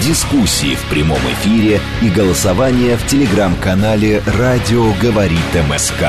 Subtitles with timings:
[0.00, 5.38] дискуссии в прямом эфире и голосование в телеграм-канале «Радио говорит
[5.68, 6.04] МСК».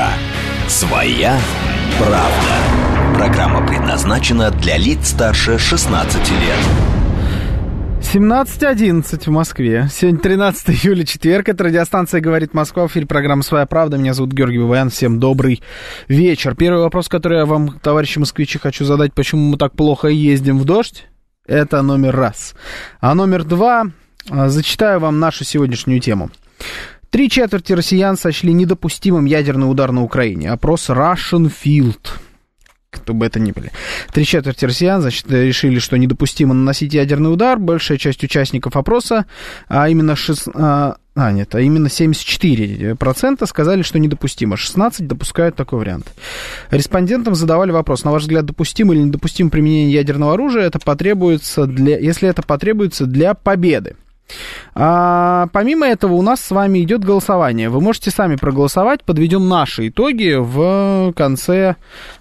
[0.68, 1.38] Своя
[1.98, 3.14] правда.
[3.14, 6.90] Программа предназначена для лиц старше 16 лет.
[8.00, 9.88] 17.11 в Москве.
[9.92, 11.48] Сегодня 13 июля, четверг.
[11.48, 12.86] Это радиостанция «Говорит Москва».
[12.86, 13.98] В эфире программа «Своя правда».
[13.98, 14.90] Меня зовут Георгий Бабаян.
[14.90, 15.62] Всем добрый
[16.08, 16.54] вечер.
[16.54, 19.12] Первый вопрос, который я вам, товарищи москвичи, хочу задать.
[19.14, 21.09] Почему мы так плохо ездим в дождь?
[21.50, 22.54] Это номер раз.
[23.00, 23.86] А номер два,
[24.30, 26.30] а, зачитаю вам нашу сегодняшнюю тему.
[27.10, 30.52] Три четверти россиян сочли недопустимым ядерный удар на Украине.
[30.52, 31.98] Опрос Russian Field
[32.90, 33.70] кто бы это ни были.
[34.12, 37.58] Три четверти россиян, значит, решили, что недопустимо наносить ядерный удар.
[37.58, 39.26] Большая часть участников опроса,
[39.68, 40.48] а именно, шест...
[40.54, 44.56] а, а, нет, а именно 74% сказали, что недопустимо.
[44.56, 46.06] 16 допускают такой вариант.
[46.70, 51.98] Респондентам задавали вопрос, на ваш взгляд, допустимо или недопустимо применение ядерного оружия, это потребуется для,
[51.98, 53.96] если это потребуется для победы.
[54.74, 57.68] А, помимо этого, у нас с вами идет голосование.
[57.68, 59.02] Вы можете сами проголосовать.
[59.02, 61.74] Подведем наши итоги в конце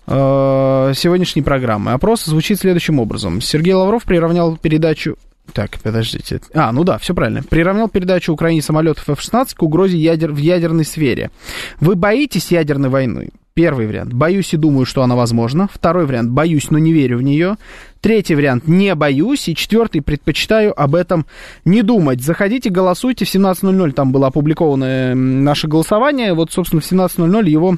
[0.07, 1.91] э, сегодняшней программы.
[1.91, 3.41] Опрос звучит следующим образом.
[3.41, 5.15] Сергей Лавров приравнял передачу...
[5.53, 6.41] Так, подождите.
[6.53, 7.43] А, ну да, все правильно.
[7.43, 10.31] Приравнял передачу Украине самолетов F-16 к угрозе ядер...
[10.31, 11.31] в ядерной сфере.
[11.79, 13.29] Вы боитесь ядерной войны?
[13.53, 14.13] Первый вариант.
[14.13, 15.67] Боюсь и думаю, что она возможна.
[15.73, 16.29] Второй вариант.
[16.31, 17.57] Боюсь, но не верю в нее.
[17.99, 18.67] Третий вариант.
[18.67, 19.49] Не боюсь.
[19.49, 20.01] И четвертый.
[20.01, 21.25] Предпочитаю об этом
[21.65, 22.21] не думать.
[22.21, 23.25] Заходите, голосуйте.
[23.25, 26.33] В 17.00 там было опубликовано наше голосование.
[26.33, 27.75] Вот, собственно, в 17.00 его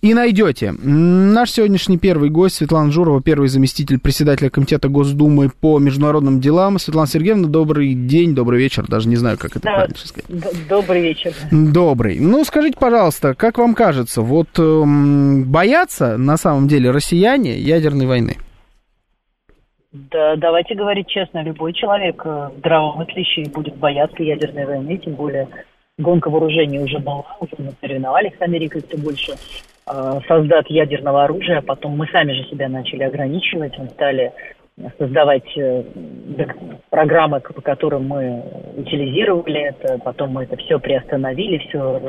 [0.00, 0.72] и найдете.
[0.82, 6.78] Наш сегодняшний первый гость Светлана Журова, первый заместитель председателя Комитета Госдумы по международным делам.
[6.78, 8.86] Светлана Сергеевна, добрый день, добрый вечер.
[8.88, 10.68] Даже не знаю, как это Да, правильно сказать.
[10.68, 11.32] добрый вечер.
[11.50, 12.18] Добрый.
[12.18, 18.36] Ну, скажите, пожалуйста, как вам кажется, вот эм, боятся на самом деле россияне ядерной войны?
[19.92, 25.48] Да, давайте говорить честно, любой человек э, здравомыслящий будет бояться ядерной войны, тем более
[26.02, 31.58] гонка вооружений уже была, уже мы соревновались с Америкой, кто больше э, создат ядерного оружия,
[31.58, 34.32] а потом мы сами же себя начали ограничивать, мы стали
[34.98, 35.84] создавать э,
[36.90, 38.42] программы, по которым мы
[38.76, 42.00] утилизировали это, потом мы это все приостановили, все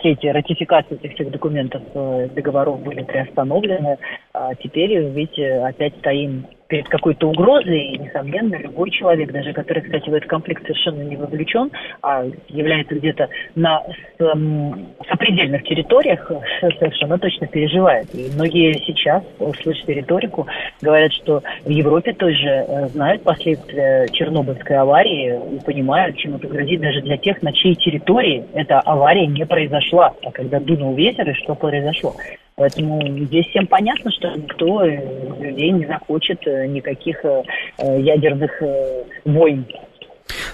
[0.00, 3.98] все эти ратификации этих всех документов, э, договоров были приостановлены.
[4.34, 10.08] А теперь, видите, опять стоим перед какой-то угрозой, и, несомненно, любой человек, даже который, кстати,
[10.08, 11.70] в этот конфликт совершенно не вовлечен,
[12.00, 13.82] а является где-то на
[14.18, 18.14] сопредельных территориях, э, совершенно точно переживает.
[18.14, 20.46] И многие сейчас, услышав риторику,
[20.80, 26.80] говорят, что в Европе тоже э, знают последствия Чернобыльской аварии и понимают, чем это грозит
[26.80, 30.14] даже для тех, на чьей территории эта авария не произошла.
[30.24, 32.14] А когда дунул ветер, и что произошло?
[32.60, 37.42] Поэтому здесь всем понятно, что никто из людей не захочет э, никаких э,
[37.78, 39.64] э, ядерных э, войн.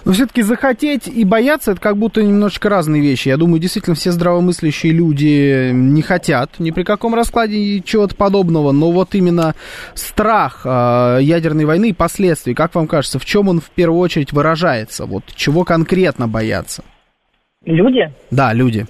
[0.04, 3.26] Но все-таки захотеть и бояться это как будто немножечко разные вещи.
[3.26, 8.92] Я думаю, действительно, все здравомыслящие люди не хотят ни при каком раскладе чего-то подобного, но
[8.92, 9.56] вот именно
[9.94, 14.32] страх э, ядерной войны и последствий, как вам кажется, в чем он в первую очередь
[14.32, 15.06] выражается?
[15.06, 16.84] Вот чего конкретно боятся?
[17.66, 18.84] Люди Да, люди.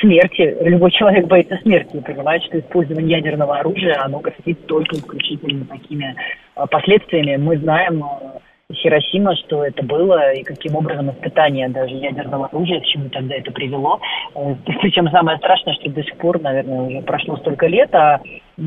[0.00, 5.64] смерти, любой человек боится смерти и понимает, что использование ядерного оружия, оно грозит только исключительно
[5.66, 6.14] такими
[6.56, 7.36] э, последствиями.
[7.36, 8.38] Мы знаем э,
[8.72, 13.50] Хиросима, что это было, и каким образом испытание даже ядерного оружия, к чему тогда это
[13.52, 14.00] привело.
[14.34, 18.60] Э, Причем самое страшное, что до сих пор, наверное, уже прошло столько лет, а, э,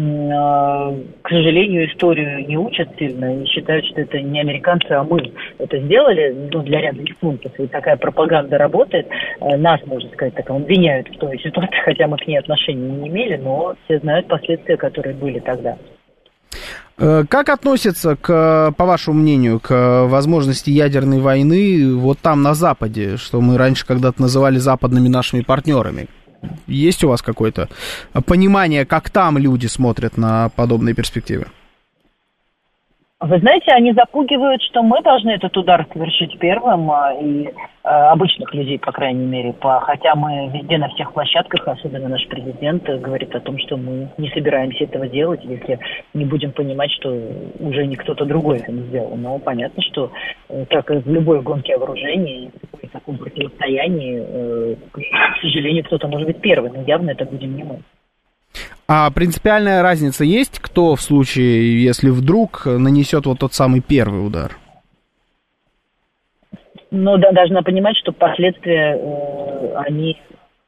[1.22, 5.80] к сожалению, историю не учат сильно и считают, что это не американцы, а мы это
[5.80, 7.58] сделали ну, для ряда пунктов.
[7.60, 9.08] И такая пропаганда работает.
[9.40, 13.08] Э, Нас, можно сказать, так обвиняют в той ситуации, хотя мы к ней отношения не
[13.08, 15.78] имели, но все знают последствия, которые были тогда.
[16.98, 23.18] Э, Как относятся, к, по вашему мнению, к возможности ядерной войны вот там, на Западе,
[23.18, 26.08] что мы раньше когда-то называли западными нашими партнерами?
[26.68, 27.70] Есть у вас какое-то
[28.26, 31.48] понимание, как там люди смотрят на подобные перспективы?
[33.26, 37.48] Вы знаете, они запугивают, что мы должны этот удар совершить первым, а, и
[37.82, 42.28] а, обычных людей, по крайней мере, по, хотя мы везде на всех площадках, особенно наш
[42.28, 45.80] президент, э, говорит о том, что мы не собираемся этого делать, если
[46.14, 47.18] не будем понимать, что
[47.62, 49.16] уже не кто-то другой это сделал.
[49.16, 50.12] Но понятно, что
[50.50, 56.28] э, как и в любой гонке вооружений, такой таком противостоянии, э, к сожалению, кто-то может
[56.28, 57.80] быть первый, но явно это будем не мы.
[58.96, 64.52] А принципиальная разница есть, кто в случае, если вдруг нанесет вот тот самый первый удар?
[66.92, 70.22] Ну, да, должна понимать, что последствия, э, они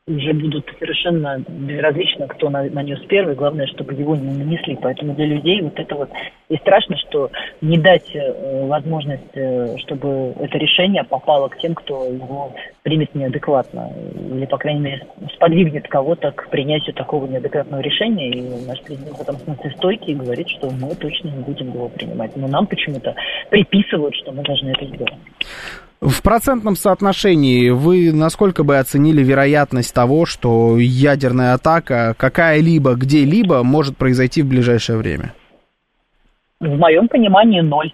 [0.07, 4.77] уже будут совершенно безразлично, кто нанес первый, главное, чтобы его не нанесли.
[4.79, 6.09] Поэтому для людей вот это вот
[6.47, 7.31] и страшно, что
[7.61, 12.53] не дать э, возможность, э, чтобы это решение попало к тем, кто его
[12.83, 13.91] примет неадекватно,
[14.31, 18.29] или, по крайней мере, сподвигнет кого-то к принятию такого неадекватного решения.
[18.29, 21.89] И наш президент в этом смысле стойкий и говорит, что мы точно не будем его
[21.89, 22.35] принимать.
[22.35, 23.15] Но нам почему-то
[23.49, 25.15] приписывают, что мы должны это сделать.
[26.01, 33.97] В процентном соотношении вы насколько бы оценили вероятность того, что ядерная атака какая-либо где-либо может
[33.97, 35.33] произойти в ближайшее время?
[36.59, 37.93] В моем понимании ноль.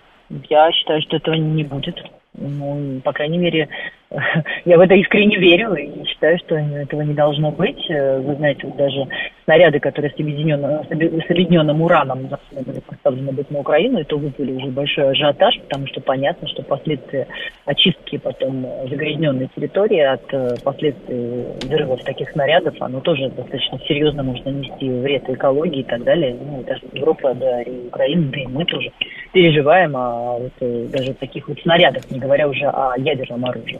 [0.49, 1.97] Я считаю, что этого не будет.
[2.33, 3.69] Ну, по крайней мере,
[4.65, 7.89] я в это искренне верю и считаю, что этого не должно быть.
[7.89, 9.07] Э, вы знаете, вот даже
[9.45, 14.51] снаряды, которые с объединенным, с объединенным ураном должны были поставлены быть на Украину, это вызвали
[14.51, 17.27] уже большой ажиотаж, потому что понятно, что последствия
[17.65, 24.45] очистки потом загрязненной территории от э, последствий взрывов таких снарядов, оно тоже достаточно серьезно может
[24.45, 26.35] нанести вред экологии и так далее.
[26.37, 28.91] Ну, даже Европа, да, и Украина, да и мы тоже
[29.31, 33.79] переживаем о вот, э, даже таких вот снарядах, не говоря уже о ядерном оружии.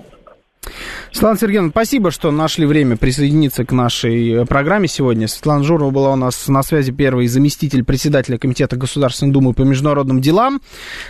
[1.13, 5.28] Светлана Сергеевна, спасибо, что нашли время присоединиться к нашей э, программе сегодня.
[5.28, 10.22] Светлана Журова была у нас на связи, первый заместитель председателя Комитета Государственной Думы по международным
[10.22, 10.62] делам.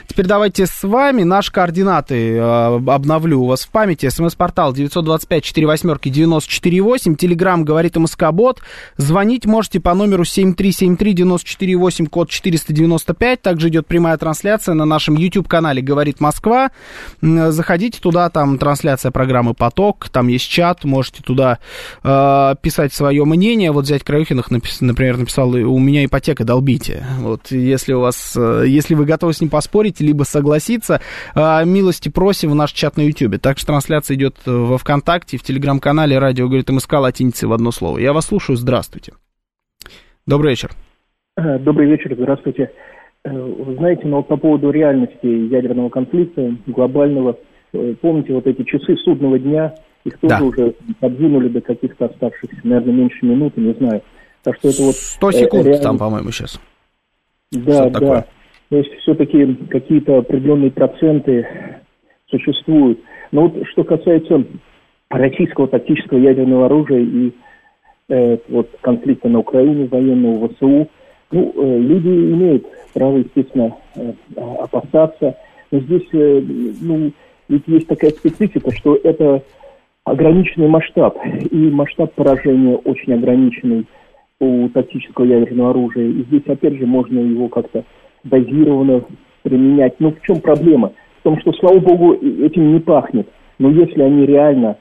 [0.07, 4.09] Теперь давайте с вами наши координаты э, обновлю у вас в памяти.
[4.09, 8.59] СМС-портал 925-48-94-8, Телеграмм говорит МСК-бот.
[8.97, 13.41] Звонить можете по номеру 7373-94-8, код 495.
[13.43, 16.71] Также идет прямая трансляция на нашем YouTube-канале «Говорит Москва».
[17.21, 21.59] Заходите туда, там трансляция программы «Поток» блог, там есть чат, можете туда
[22.03, 23.71] э, писать свое мнение.
[23.71, 27.03] Вот взять Краюхинах, напис, например, написал, у меня ипотека, долбите.
[27.19, 31.01] Вот если у вас, э, если вы готовы с ним поспорить, либо согласиться,
[31.35, 33.39] э, милости просим в наш чат на YouTube.
[33.39, 37.99] Также трансляция идет во ВКонтакте, в Телеграм-канале «Радио говорит МСК» латиницей в одно слово.
[37.99, 39.13] Я вас слушаю, здравствуйте.
[40.25, 40.71] Добрый вечер.
[41.37, 42.71] Э, добрый вечер, здравствуйте.
[43.23, 48.63] Э, вы знаете, но вот по поводу реальности ядерного конфликта, глобального, Э, помните вот эти
[48.63, 50.43] часы судного дня, их тоже да.
[50.43, 54.01] уже подвинули до каких-то оставшихся, наверное, меньше минуты, не знаю.
[54.43, 54.95] Так что это вот...
[54.95, 55.83] 100 э, секунд реально...
[55.83, 56.59] там, по-моему, сейчас.
[57.51, 57.99] Да, да.
[57.99, 58.25] Такое?
[58.69, 61.45] То есть все-таки какие-то определенные проценты
[62.29, 62.99] существуют.
[63.31, 64.45] Но вот что касается
[65.09, 67.31] российского тактического ядерного оружия и
[68.09, 70.87] э, вот конфликта на Украине военного ВСУ,
[71.31, 75.37] ну, э, люди имеют право, естественно, э, опасаться.
[75.71, 76.41] Но здесь, э,
[76.81, 77.11] ну,
[77.51, 79.43] ведь есть такая специфика, что это
[80.05, 83.85] ограниченный масштаб, и масштаб поражения очень ограниченный
[84.39, 86.07] у тактического ядерного оружия.
[86.07, 87.83] И здесь, опять же, можно его как-то
[88.23, 89.03] дозированно
[89.43, 89.99] применять.
[89.99, 90.93] Но в чем проблема?
[91.19, 93.27] В том, что, слава богу, этим не пахнет.
[93.59, 94.77] Но если они реально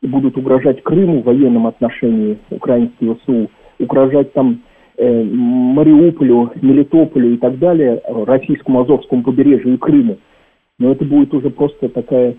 [0.00, 4.62] будут угрожать Крыму в военном отношении, украинские ВСУ, угрожать там
[4.96, 10.18] э, Мариуполю, Мелитополю и так далее, российскому Азовскому побережью и Крыму,
[10.82, 12.34] но это будет уже просто такая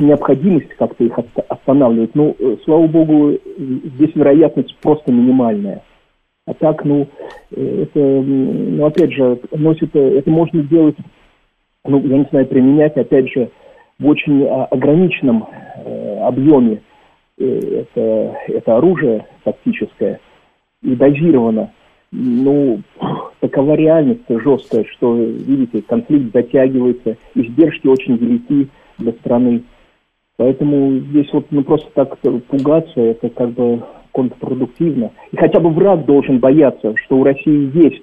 [0.00, 1.12] необходимость как-то их
[1.48, 2.14] останавливать.
[2.14, 5.82] Ну, э, слава богу, здесь вероятность просто минимальная.
[6.46, 7.06] А так, ну,
[7.54, 10.96] э, это, ну, опять же, носит, э, это можно сделать,
[11.84, 13.50] ну, я не знаю, применять, опять же,
[13.98, 15.46] в очень а, ограниченном
[15.84, 16.80] э, объеме
[17.38, 20.20] это, это оружие тактическое
[20.82, 21.72] и дозировано.
[22.12, 22.82] Ну,
[23.40, 29.62] такова реальность жесткая, что, видите, конфликт затягивается, издержки очень велики для страны.
[30.36, 35.10] Поэтому здесь вот ну, просто так пугаться, это как бы контрпродуктивно.
[35.30, 38.02] И хотя бы враг должен бояться, что у России есть,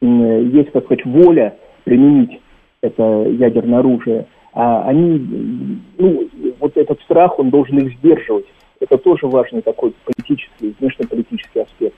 [0.00, 2.40] есть, так сказать, воля применить
[2.80, 4.26] это ядерное оружие.
[4.52, 8.46] А они, ну, вот этот страх, он должен их сдерживать.
[8.80, 11.96] Это тоже важный такой политический, внешнеполитический аспект.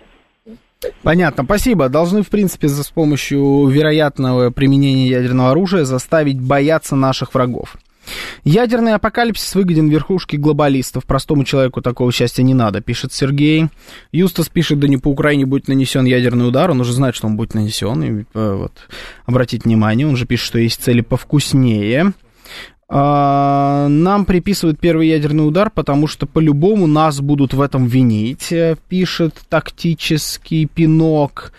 [1.03, 1.89] Понятно, спасибо.
[1.89, 7.77] Должны, в принципе, с помощью вероятного применения ядерного оружия заставить бояться наших врагов.
[8.45, 11.05] Ядерный апокалипсис выгоден верхушке глобалистов.
[11.05, 13.69] Простому человеку такого счастья не надо, пишет Сергей.
[14.13, 16.71] Юстас пишет, да не по Украине будет нанесен ядерный удар.
[16.71, 18.03] Он уже знает, что он будет нанесен.
[18.03, 18.73] И, э, вот,
[19.25, 22.13] обратить внимание, он же пишет, что есть цели повкуснее.
[23.89, 29.35] Нам приписывают первый ядерный удар, потому что по-любому нас будут в этом винить, э, пишет
[29.49, 31.53] тактический пинок.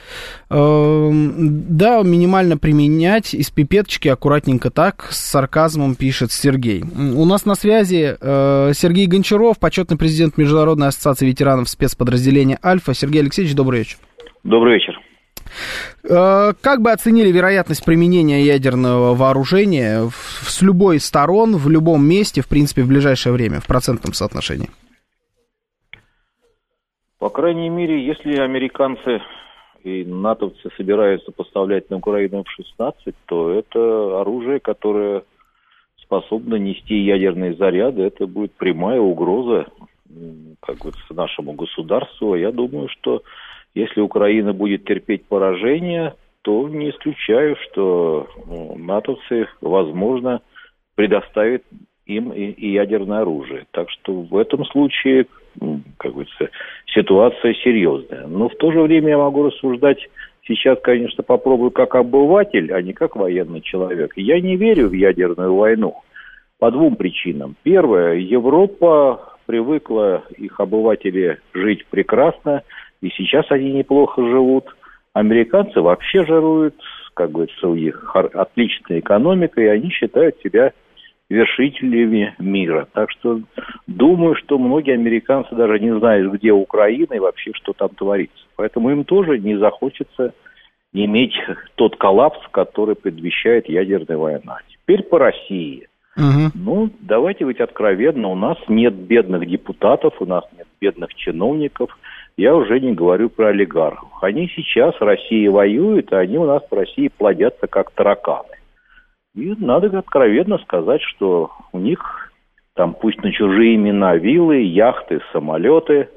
[0.50, 6.84] Эм, да, минимально применять из пипеточки аккуратненько так, с сарказмом пишет Сергей.
[6.84, 12.94] У нас на связи э, Сергей Гончаров, почетный президент Международной ассоциации ветеранов спецподразделения «Альфа».
[12.94, 13.98] Сергей Алексеевич, добрый вечер.
[14.44, 15.00] Добрый вечер.
[16.04, 22.42] Э, как бы оценили вероятность применения ядерного вооружения с любой из сторон, в любом месте,
[22.42, 24.70] в принципе, в ближайшее время, в процентном соотношении?
[27.20, 29.22] По крайней мере, если американцы
[29.84, 35.24] и натовцы собираются поставлять на Украину F-16, то это оружие, которое
[36.02, 38.04] способно нести ядерные заряды.
[38.04, 39.68] Это будет прямая угроза
[40.62, 42.36] как бы, нашему государству.
[42.36, 43.24] Я думаю, что
[43.78, 50.42] если Украина будет терпеть поражение, то не исключаю, что ну, натовцы, возможно,
[50.96, 51.64] предоставят
[52.06, 53.66] им и, и ядерное оружие.
[53.72, 55.28] Так что в этом случае,
[55.60, 56.50] ну, как говорится,
[56.88, 58.26] ситуация серьезная.
[58.28, 60.00] Но в то же время я могу рассуждать
[60.48, 64.14] сейчас, конечно, попробую как обыватель, а не как военный человек.
[64.16, 66.02] Я не верю в ядерную войну
[66.58, 67.56] по двум причинам.
[67.62, 72.64] Первое, Европа привыкла, их обыватели, жить прекрасно–
[73.02, 74.66] и сейчас они неплохо живут.
[75.14, 76.76] Американцы вообще жаруют,
[77.14, 80.74] как говорится, у них отличная экономика, и они считают себя
[81.30, 82.88] вершителями мира.
[82.94, 83.42] Так что
[83.86, 88.46] думаю, что многие американцы даже не знают, где Украина и вообще, что там творится.
[88.56, 90.34] Поэтому им тоже не захочется
[90.94, 91.34] иметь
[91.76, 94.60] тот коллапс, который предвещает ядерная война.
[94.70, 95.88] Теперь по России.
[96.16, 96.52] Угу.
[96.56, 101.96] Ну, давайте быть откровенно, у нас нет бедных депутатов, у нас нет бедных чиновников,
[102.38, 104.10] я уже не говорю про олигархов.
[104.22, 108.56] Они сейчас России воюют, а они у нас в России плодятся как тараканы.
[109.36, 112.32] И надо откровенно сказать, что у них
[112.76, 116.10] там пусть на чужие имена виллы, яхты, самолеты,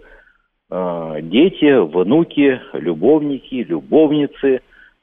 [0.70, 4.60] э, дети, внуки, любовники, любовницы.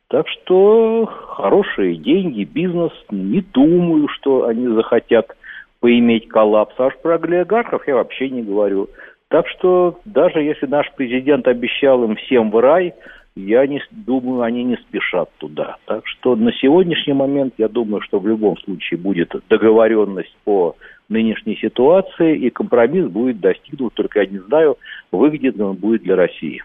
[0.10, 2.92] Так что хорошие деньги, бизнес.
[3.10, 5.36] Не думаю, что они захотят
[5.80, 6.80] поиметь коллапс.
[6.80, 8.90] Аж про олигархов я вообще не говорю.
[9.30, 12.94] Так что даже если наш президент обещал им всем в рай,
[13.36, 15.76] я не думаю, они не спешат туда.
[15.86, 20.76] Так что на сегодняшний момент я думаю, что в любом случае будет договоренность по
[21.10, 24.78] нынешней ситуации, и компромисс будет достигнут, только я не знаю,
[25.12, 26.64] выгоден он будет для России.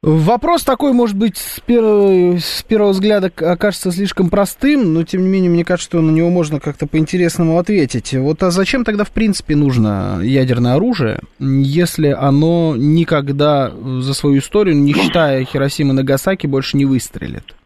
[0.00, 5.28] Вопрос такой, может быть, с первого, с первого взгляда окажется слишком простым, но, тем не
[5.28, 8.14] менее, мне кажется, что на него можно как-то по-интересному ответить.
[8.14, 14.76] Вот а зачем тогда, в принципе, нужно ядерное оружие, если оно никогда за свою историю,
[14.76, 17.56] не считая Хиросимы и Нагасаки, больше не выстрелит?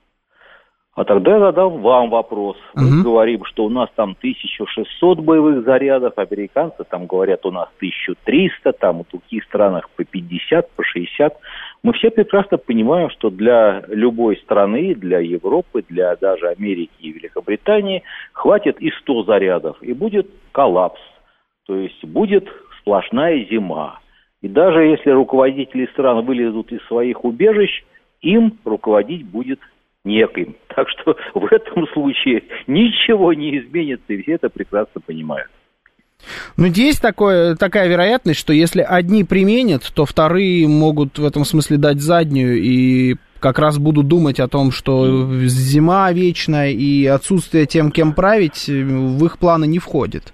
[0.94, 2.56] А тогда я задам вам вопрос.
[2.74, 3.02] Мы угу.
[3.04, 9.02] говорим, что у нас там 1600 боевых зарядов, американцы там говорят, у нас 1300, там
[9.02, 11.34] в других странах по 50, по 60.
[11.82, 18.04] Мы все прекрасно понимаем, что для любой страны, для Европы, для даже Америки и Великобритании
[18.32, 21.00] хватит и 100 зарядов, и будет коллапс.
[21.66, 22.48] То есть будет
[22.80, 23.98] сплошная зима.
[24.42, 27.84] И даже если руководители стран вылезут из своих убежищ,
[28.20, 29.60] им руководить будет
[30.04, 30.54] неким.
[30.68, 35.50] Так что в этом случае ничего не изменится, и все это прекрасно понимают.
[36.56, 41.78] Ну, есть такое, такая вероятность, что если одни применят, то вторые могут в этом смысле
[41.78, 47.90] дать заднюю и как раз будут думать о том, что зима вечная и отсутствие тем,
[47.90, 50.32] кем править, в их планы не входит.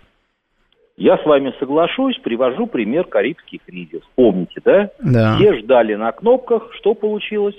[0.99, 4.03] Я с вами соглашусь, привожу пример Карибский кризис.
[4.17, 4.91] Помните, да?
[5.01, 5.37] Да.
[5.37, 7.55] Все ждали на кнопках, что получилось?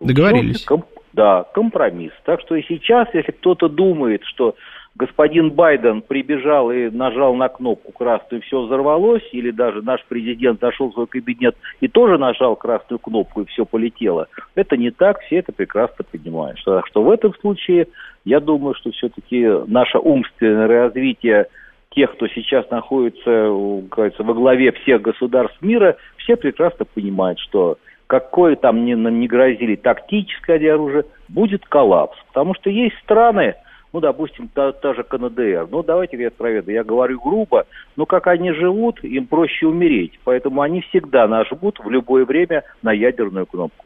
[0.00, 0.64] Договорились.
[0.64, 2.12] Комп- да, компромисс.
[2.24, 4.54] Так что и сейчас, если кто-то думает, что
[4.94, 10.60] господин Байден прибежал и нажал на кнопку красную, и все взорвалось, или даже наш президент
[10.60, 14.28] зашел в свой кабинет и тоже нажал красную кнопку, и все полетело.
[14.54, 16.58] Это не так, все это прекрасно понимают.
[16.58, 17.88] Что, что в этом случае,
[18.24, 21.46] я думаю, что все-таки наше умственное развитие
[21.90, 23.50] тех, кто сейчас находится,
[23.90, 29.76] кажется, во главе всех государств мира, все прекрасно понимают, что какое там ни, ни грозили
[29.76, 32.16] тактическое оружие, будет коллапс.
[32.28, 33.54] Потому что есть страны,
[33.92, 35.68] ну, допустим, та, та же КНДР.
[35.70, 40.18] Ну, давайте говорить откровенно, я говорю грубо, но как они живут, им проще умереть.
[40.24, 43.84] Поэтому они всегда нажмут в любое время на ядерную кнопку.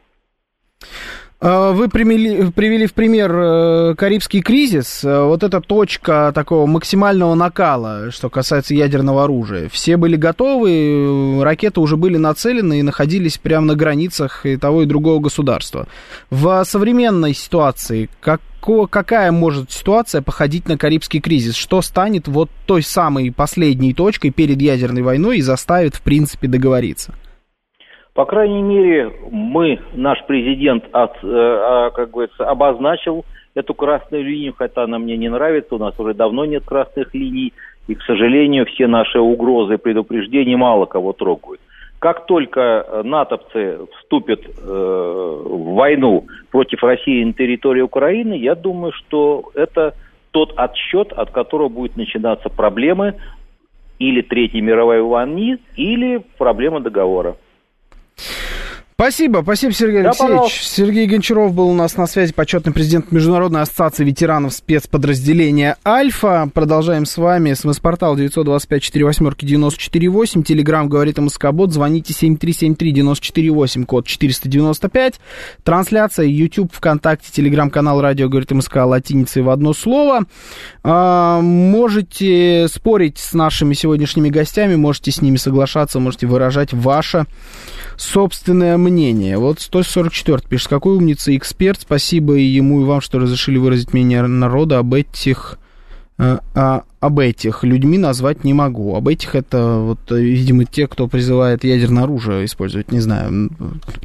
[1.39, 5.05] А, вы привели, привели в пример э, Карибский кризис.
[5.05, 9.69] Э, вот эта точка такого максимального накала, что касается ядерного оружия.
[9.69, 14.87] Все были готовы, ракеты уже были нацелены и находились прямо на границах и того, и
[14.87, 15.87] другого государства.
[16.31, 18.41] В современной ситуации как,
[18.91, 21.55] какая может ситуация походить на Карибский кризис?
[21.55, 27.15] Что станет вот той самой последней точкой перед ядерной войной и заставит, в принципе, договориться?
[28.17, 34.55] По крайней мере, мы, наш президент, от, э, а, как говорится, обозначил эту красную линию,
[34.57, 37.53] хотя она мне не нравится, у нас уже давно нет красных линий,
[37.89, 41.61] и, к сожалению, все наши угрозы и предупреждения мало кого трогают.
[41.99, 44.51] Как только натовцы вступят э,
[45.45, 49.93] в войну против России на территории Украины, я думаю, что это
[50.31, 53.17] тот отсчет, от которого будут начинаться проблемы
[53.99, 57.37] или Третьей мировой войны, или проблема договора.
[58.99, 60.33] Спасибо, спасибо, Сергей да, Алексеевич.
[60.33, 60.65] Пожалуйста.
[60.65, 66.51] Сергей Гончаров был у нас на связи, почетный президент Международной ассоциации ветеранов спецподразделения «Альфа».
[66.55, 67.53] Продолжаем с вами.
[67.53, 70.45] СМС-портал 925-48-94-8.
[70.45, 71.75] Телеграмм говорит МСК-бот.
[71.75, 75.21] Звоните 7373-94-8, код 495.
[75.63, 80.21] Трансляция YouTube, ВКонтакте, Телеграм-канал «Радио говорит МСК» латиницей в одно слово.
[80.83, 87.27] А, можете спорить с нашими сегодняшними гостями, можете с ними соглашаться, можете выражать ваше
[87.99, 88.86] собственное мнение.
[89.39, 94.27] Вот 144 пишет, какой умница эксперт, спасибо и ему, и вам, что разрешили выразить мнение
[94.27, 95.59] народа об этих
[96.19, 98.97] а, а, об этих людьми назвать не могу.
[98.97, 103.51] Об этих это, вот, видимо, те, кто призывает ядерное оружие использовать, не знаю.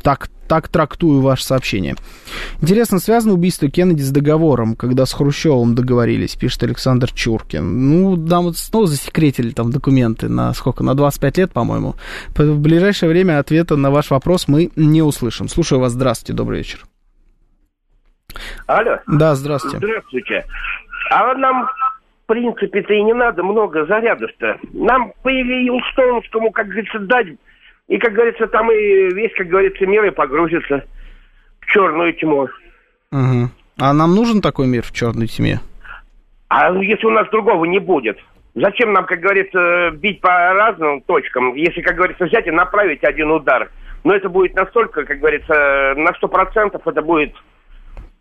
[0.04, 1.96] Так, так трактую ваше сообщение.
[2.62, 7.90] Интересно, связано убийство Кеннеди с договором, когда с Хрущевым договорились, пишет Александр Чуркин.
[7.90, 10.84] Ну, да, вот снова засекретили там документы на сколько?
[10.84, 11.96] На 25 лет, по-моему.
[12.36, 15.48] В ближайшее время ответа на ваш вопрос мы не услышим.
[15.48, 15.94] Слушаю вас.
[15.94, 16.84] Здравствуйте, добрый вечер.
[18.68, 19.00] Алло.
[19.08, 19.78] Да, здравствуйте.
[19.78, 20.46] Здравствуйте.
[21.12, 21.68] А нам
[22.32, 24.58] принципе-то и не надо много зарядов-то.
[24.72, 27.28] Нам по Елстоунскому, как говорится, дать,
[27.90, 30.86] и, как говорится, там и весь, как говорится, мир и погрузится
[31.60, 32.48] в черную тьму.
[33.12, 33.50] Угу.
[33.80, 35.60] А нам нужен такой мир в черной тьме?
[36.48, 38.18] А если у нас другого не будет?
[38.56, 43.32] Зачем нам, как говорится, бить по разным точкам, если, как говорится, взять и направить один
[43.32, 43.70] удар?
[44.06, 47.34] Но это будет настолько, как говорится, на сто процентов это будет...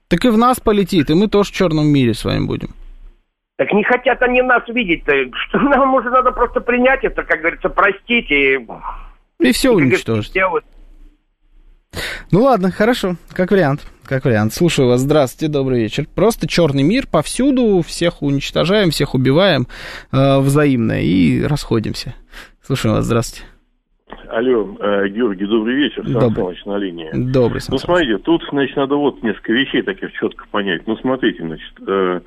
[0.09, 2.71] Так и в нас полетит, и мы тоже в черном мире с вами будем.
[3.61, 5.13] Так не хотят они нас видеть-то.
[5.35, 8.59] Что нам уже надо просто принять это, как говорится, простить и...
[9.39, 10.33] И все уничтожить.
[12.33, 14.55] Ну ладно, хорошо, как вариант, как вариант.
[14.55, 16.07] Слушаю вас, здравствуйте, добрый вечер.
[16.15, 19.67] Просто черный мир повсюду, всех уничтожаем, всех убиваем
[20.11, 22.15] э, взаимно и расходимся.
[22.63, 23.47] Слушаю вас, здравствуйте.
[24.31, 26.45] Алло, э, Георгий, добрый вечер, Сан добрый.
[26.45, 27.11] Саныч на линии.
[27.13, 30.87] Добрый, Сан Ну, смотрите, тут, значит, надо вот несколько вещей таких четко понять.
[30.87, 32.21] Ну, смотрите, значит, э,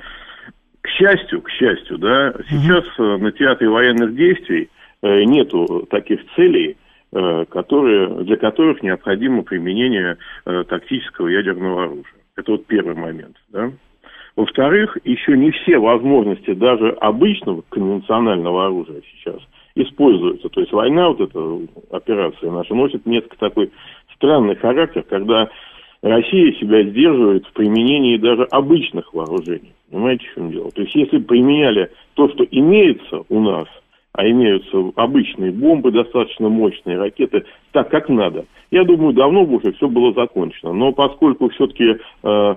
[0.83, 3.17] к счастью, к счастью, да, сейчас угу.
[3.17, 4.69] на театре военных действий
[5.01, 6.77] э, нету таких целей,
[7.11, 12.21] э, которые, для которых необходимо применение тактического ядерного оружия.
[12.35, 13.71] Это вот первый момент, да.
[14.35, 19.39] Во-вторых, еще не все возможности даже обычного конвенционального оружия сейчас
[19.75, 20.49] используются.
[20.49, 23.71] То есть война, вот эта операция наша, носит несколько такой
[24.15, 25.49] странный характер, когда
[26.01, 29.73] Россия себя сдерживает в применении даже обычных вооружений.
[29.93, 30.71] Понимаете, в чем дело?
[30.71, 33.67] То есть, если применяли то, что имеется у нас,
[34.11, 39.71] а имеются обычные бомбы, достаточно мощные ракеты, так как надо, я думаю, давно бы уже
[39.73, 40.73] все было закончено.
[40.73, 42.55] Но поскольку все-таки, э,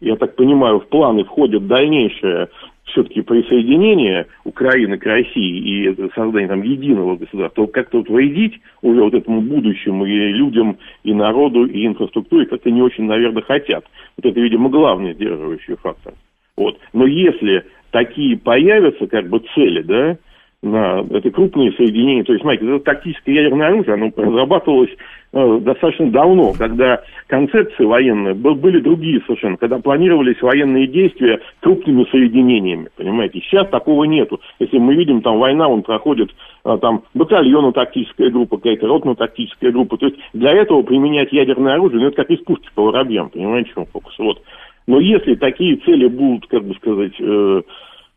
[0.00, 2.50] я так понимаю, в планы входит дальнейшее
[2.84, 9.02] все-таки присоединение Украины к России и создание там единого государства, то как-то вот вредить уже
[9.02, 13.84] вот этому будущему и людям, и народу, и инфраструктуре как-то не очень, наверное, хотят.
[14.16, 16.14] Вот это, видимо, главный сдерживающий фактор.
[16.56, 16.78] Вот.
[16.92, 20.18] Но если такие появятся как бы цели, да,
[20.62, 22.22] на это крупные соединения.
[22.22, 24.90] То есть, смотрите, это тактическое ядерное оружие, оно разрабатывалось
[25.32, 32.88] э, достаточно давно, когда концепции военные были другие совершенно, когда планировались военные действия крупными соединениями,
[32.96, 33.40] понимаете.
[33.40, 34.40] Сейчас такого нету.
[34.60, 36.30] Если мы видим, там война, он проходит,
[36.64, 39.96] э, там батальонно-тактическая группа, какая-то ротно-тактическая группа.
[39.96, 43.72] То есть для этого применять ядерное оружие, ну это как из пушки по воробьям, понимаете,
[43.72, 44.16] в чем фокус.
[44.18, 44.40] Вот.
[44.86, 47.62] Но если такие цели будут, как бы сказать, э,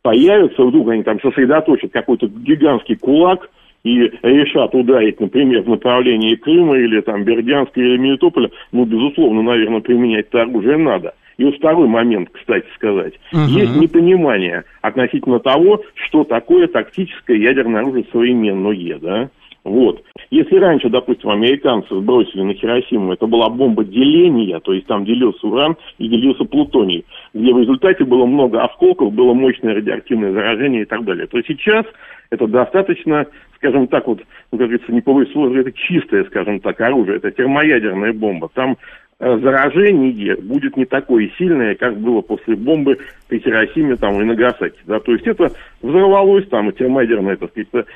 [0.06, 3.50] появятся, вдруг они там сосредоточат какой-то гигантский кулак
[3.84, 9.80] и решат ударить, например, в направлении Крыма или там Бердянска или Мелитополя, ну, безусловно, наверное,
[9.80, 11.16] применять это оружие надо.
[11.38, 13.14] И вот второй момент, кстати сказать.
[13.34, 13.58] Угу.
[13.58, 19.30] Есть непонимание относительно того, что такое тактическое ядерное оружие современное, да?
[19.66, 20.04] Вот.
[20.30, 25.46] Если раньше, допустим, американцы сбросили на Хиросиму, это была бомба деления, то есть там делился
[25.48, 30.86] уран и делился плутоний, где в результате было много осколков, было мощное радиоактивное заражение и
[30.86, 31.26] так далее.
[31.26, 31.84] То сейчас
[32.30, 33.26] это достаточно,
[33.56, 34.20] скажем так, вот,
[34.52, 38.50] ну, как говорится, не повысить это чистое, скажем так, оружие, это термоядерная бомба.
[38.54, 38.78] Там
[39.20, 44.78] э, заражение будет не такое сильное, как было после бомбы при Хиросиме там, и Нагасаки.
[44.86, 45.00] Да?
[45.00, 45.52] То есть это
[45.82, 47.88] взорвалось там, и термоядерное, так сказать,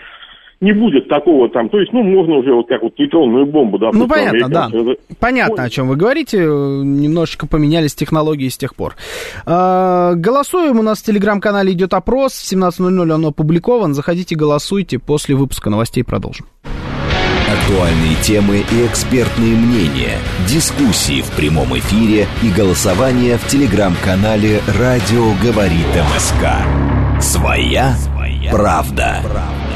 [0.61, 3.91] не будет такого там, то есть, ну, можно уже вот как вот нейтронную бомбу, да.
[3.93, 4.69] Ну, понятно, да.
[5.19, 8.95] Понятно, о чем вы говорите, немножечко поменялись технологии с тех пор.
[9.45, 15.35] А, голосуем, у нас в телеграм-канале идет опрос, в 17.00 он опубликован, заходите, голосуйте, после
[15.35, 16.45] выпуска новостей продолжим.
[17.49, 20.17] Актуальные темы и экспертные мнения,
[20.47, 27.21] дискуссии в прямом эфире и голосование в телеграм-канале «Радио Говорит МСК».
[27.21, 29.19] Своя, Своя правда.
[29.23, 29.68] правда.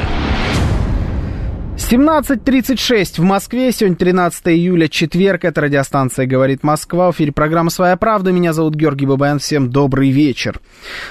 [1.90, 3.70] 17.36 в Москве.
[3.70, 5.44] Сегодня 13 июля, четверг.
[5.44, 7.12] Это радиостанция «Говорит Москва».
[7.12, 8.32] В эфире программа «Своя правда».
[8.32, 9.38] Меня зовут Георгий Бабаян.
[9.38, 10.60] Всем добрый вечер.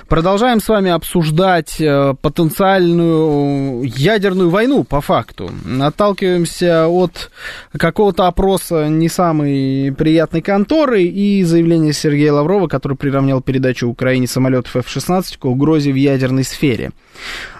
[0.07, 5.51] Продолжаем с вами обсуждать э, потенциальную ядерную войну, по факту.
[5.79, 7.29] Отталкиваемся от
[7.77, 14.75] какого-то опроса не самой приятной конторы и заявления Сергея Лаврова, который приравнял передачу Украине самолетов
[14.75, 16.89] F-16 к угрозе в ядерной сфере.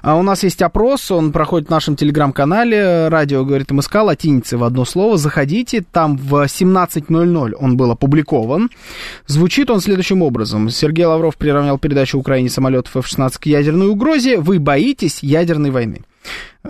[0.02, 4.64] А у нас есть опрос, он проходит в нашем телеграм-канале, радио, говорит МСК, латиницы в
[4.64, 5.18] одно слово.
[5.18, 8.70] Заходите, там в 17.00 он был опубликован.
[9.28, 10.70] Звучит он следующим образом.
[10.70, 14.38] Сергей Лавров приравнял передачу Украине самолетов F-16 к ядерной угрозе.
[14.38, 16.02] Вы боитесь ядерной войны?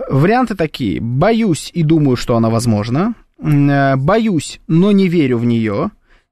[0.08, 1.00] Варианты такие.
[1.00, 3.14] Боюсь и думаю, что она возможна.
[3.38, 5.90] Э, боюсь, но не верю в нее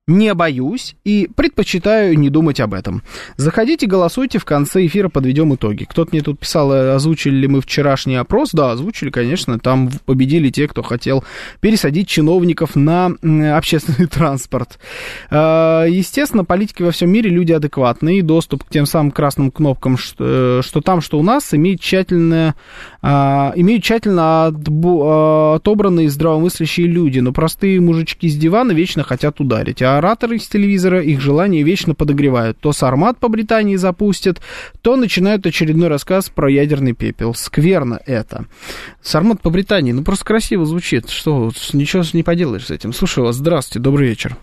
[0.08, 3.02] не боюсь и предпочитаю не думать об этом.
[3.36, 5.84] Заходите, голосуйте, в конце эфира подведем итоги.
[5.84, 8.50] Кто-то мне тут писал, э, озвучили ли мы вчерашний опрос.
[8.52, 11.22] Да, озвучили, конечно, там победили те, кто хотел
[11.60, 13.12] пересадить чиновников на
[13.56, 14.80] общественный транспорт.
[15.30, 20.58] Э, естественно, политики во всем мире люди адекватные, доступ к тем самым красным кнопкам, что,
[20.58, 22.56] э, что там, что у нас, имеет тщательное,
[23.02, 30.36] имеют тщательно отобранные здравомыслящие люди, но простые мужички с дивана вечно хотят ударить, а ораторы
[30.36, 32.58] из телевизора их желание вечно подогревают.
[32.60, 34.40] То Сармат по Британии запустят,
[34.82, 37.34] то начинают очередной рассказ про ядерный пепел.
[37.34, 38.44] Скверно это.
[39.00, 41.08] Сармат по Британии, ну просто красиво звучит.
[41.08, 42.92] Что, ничего не поделаешь с этим.
[42.92, 44.36] Слушаю вас, здравствуйте, добрый вечер.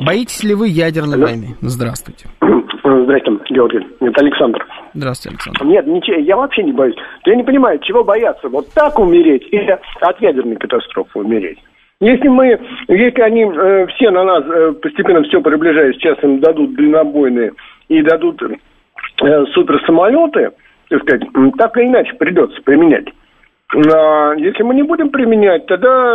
[0.00, 1.26] Боитесь ли вы ядерной Алло.
[1.26, 1.56] войны?
[1.60, 2.26] Здравствуйте.
[2.40, 3.86] Здравствуйте, Георгий.
[4.00, 4.64] Это Александр.
[4.98, 5.64] Здравствуйте, Александр.
[5.64, 6.96] Нет, ничего, я вообще не боюсь.
[7.24, 8.48] Я не понимаю, чего бояться.
[8.48, 11.58] Вот так умереть или от ядерной катастрофы умереть?
[12.00, 12.58] Если мы,
[12.88, 17.52] если они э, все на нас э, постепенно все приближаясь, сейчас им дадут дальнобойные
[17.88, 20.50] и дадут э, суперсамолеты,
[20.88, 21.22] так сказать,
[21.58, 23.06] так или иначе придется применять.
[23.72, 26.14] А если мы не будем применять, тогда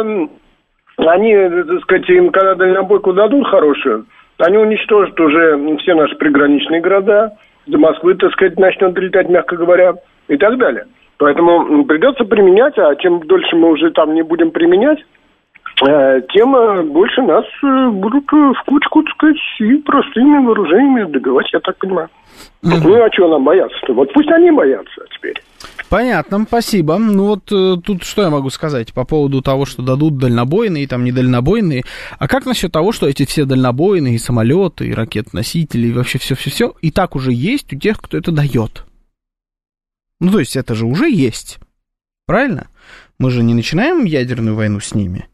[0.98, 4.06] они, так сказать, им когда дальнобойку дадут хорошую,
[4.40, 9.94] они уничтожат уже все наши приграничные города, до Москвы, так сказать, начнут долетать, мягко говоря,
[10.28, 10.86] и так далее.
[11.18, 15.00] Поэтому придется применять, а чем дольше мы уже там не будем применять,
[15.76, 21.60] тем больше нас э, будут э, в кучку, так сказать, и простыми вооружениями добивать, я
[21.60, 22.10] так понимаю.
[22.64, 22.76] Угу.
[22.84, 23.94] Ну, а чего нам бояться-то?
[23.94, 25.42] Вот пусть они боятся теперь.
[25.90, 26.98] Понятно, спасибо.
[26.98, 27.46] Ну вот
[27.84, 31.84] тут что я могу сказать по поводу того, что дадут дальнобойные, там недальнобойные.
[32.18, 36.74] А как насчет того, что эти все дальнобойные, и самолеты, и ракет-носители, и вообще все-все-все,
[36.82, 38.86] и так уже есть у тех, кто это дает?
[40.20, 41.60] Ну, то есть это же уже есть.
[42.26, 42.68] Правильно?
[43.20, 45.28] Мы же не начинаем ядерную войну с ними.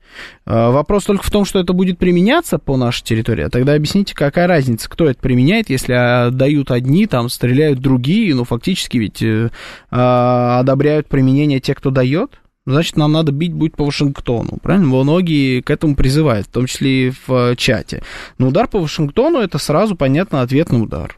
[0.45, 3.43] А, вопрос только в том, что это будет применяться по нашей территории.
[3.43, 8.43] А тогда объясните, какая разница, кто это применяет, если дают одни, там стреляют другие, ну
[8.43, 9.49] фактически ведь э,
[9.91, 12.39] а, одобряют применение те, кто дает.
[12.65, 14.85] Значит, нам надо бить будет по Вашингтону, правильно?
[14.87, 18.03] Многие к этому призывают, в том числе и в э, чате.
[18.37, 21.17] Но удар по Вашингтону это сразу, понятно, ответный удар.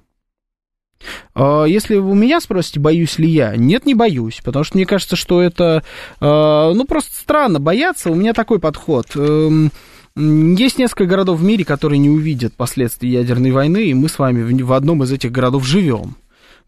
[1.34, 5.16] А, если вы меня спросите, боюсь ли я, нет, не боюсь, потому что мне кажется,
[5.16, 5.84] что это,
[6.20, 9.08] а, ну, просто странно бояться, у меня такой подход.
[9.16, 9.72] Эм,
[10.16, 14.62] есть несколько городов в мире, которые не увидят последствий ядерной войны, и мы с вами
[14.62, 16.16] в одном из этих городов живем.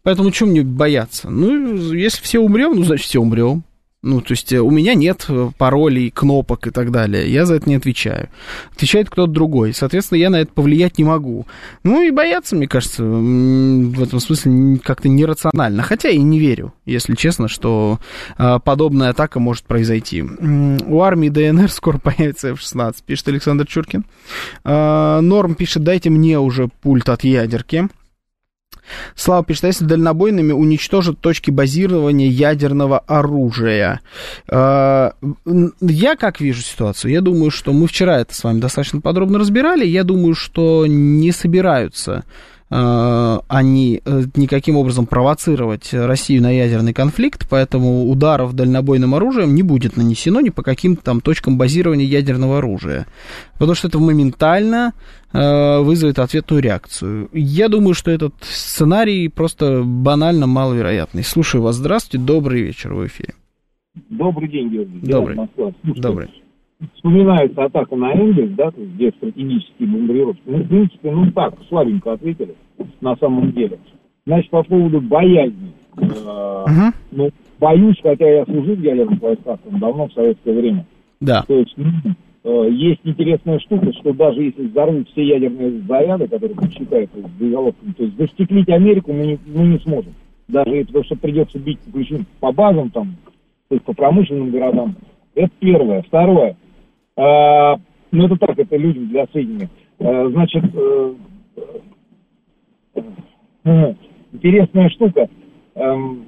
[0.02, 1.30] Поэтому чем мне бояться?
[1.30, 3.64] Ну, если все умрем, ну, значит, все умрем.
[4.04, 7.32] Ну, то есть э, у меня нет э, паролей, кнопок и так далее.
[7.32, 8.28] Я за это не отвечаю.
[8.74, 9.72] Отвечает кто-то другой.
[9.72, 11.46] Соответственно, я на это повлиять не могу.
[11.84, 15.82] Ну и бояться, мне кажется, в этом смысле как-то нерационально.
[15.82, 17.98] Хотя и не верю, если честно, что
[18.36, 20.22] а, подобная атака может произойти.
[20.22, 24.04] У армии ДНР скоро появится F-16, пишет Александр Чуркин.
[24.64, 27.88] Норм пишет, дайте мне уже пульт от ядерки.
[29.14, 34.00] Слава пишет, а если дальнобойными уничтожат точки базирования ядерного оружия?
[34.48, 35.10] Э,
[35.80, 37.12] я как вижу ситуацию?
[37.12, 39.86] Я думаю, что мы вчера это с вами достаточно подробно разбирали.
[39.86, 42.24] Я думаю, что не собираются
[42.76, 49.96] они э, никаким образом провоцировать Россию на ядерный конфликт, поэтому ударов дальнобойным оружием не будет
[49.96, 53.06] нанесено ни по каким там точкам базирования ядерного оружия,
[53.54, 54.92] потому что это моментально
[55.32, 57.28] э, вызовет ответную реакцию.
[57.32, 61.22] Я думаю, что этот сценарий просто банально маловероятный.
[61.22, 63.34] Слушаю вас, здравствуйте, добрый вечер в эфире.
[64.10, 64.98] Добрый день, Георгий.
[65.00, 65.38] Добрый.
[65.84, 66.28] Добрый
[66.96, 70.42] вспоминается атака на Энгельс, да, где стратегические бомбардировки.
[70.44, 72.54] Ну, в принципе, ну так, слабенько ответили
[73.04, 73.78] на самом деле.
[74.26, 75.72] Значит, по поводу боязни.
[75.96, 76.92] Uh-huh.
[77.12, 80.86] Ну, боюсь, хотя я служил в ядерных войсках там, давно, в советское время.
[81.20, 81.44] Да.
[81.46, 81.90] То есть, ну,
[82.44, 88.02] э, есть интересная штука, что даже если взорвут все ядерные заряды, которые считаются боеголовками, то
[88.04, 90.14] есть застеклить Америку мы не, мы не сможем.
[90.48, 93.16] Даже потому что придется бить ключом по базам, там,
[93.68, 94.96] то есть по промышленным городам.
[95.34, 96.02] Это первое.
[96.02, 96.56] Второе.
[97.16, 97.76] А,
[98.10, 99.68] ну, это так, это людям для сведения.
[100.00, 100.64] А, значит,
[104.32, 105.28] интересная штука.
[105.74, 106.24] Эм,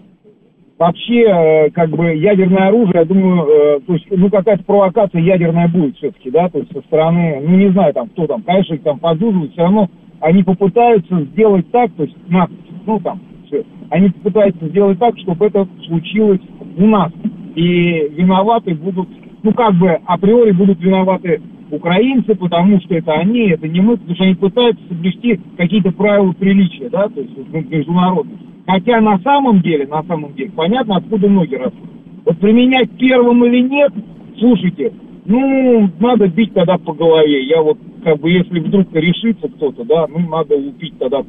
[0.79, 5.97] вообще, э, как бы, ядерное оружие, я думаю, то есть, ну, какая-то провокация ядерная будет
[5.97, 8.99] все-таки, да, то есть, со стороны, ну, не знаю, там, кто там, конечно, их там
[8.99, 9.89] подзуживают, все равно
[10.21, 12.49] они попытаются сделать так, то есть, нас,
[12.87, 16.41] ну, там, все, они попытаются сделать так, чтобы это случилось
[16.77, 17.13] у нас.
[17.55, 19.09] И виноваты будут
[19.47, 24.15] ну, как бы априори будут виноваты украинцы, потому что это они, это не мы, потому
[24.15, 27.37] что они пытаются соблюсти какие-то правила приличия, да, то есть
[27.71, 28.39] международные.
[28.67, 31.91] Хотя на самом деле, на самом деле, понятно, откуда ноги растут.
[32.25, 33.93] Вот применять первым или нет,
[34.39, 34.93] слушайте,
[35.25, 37.45] ну, надо бить тогда по голове.
[37.45, 41.25] Я вот, как бы, если вдруг решится кто-то, да, ну, надо убить тогда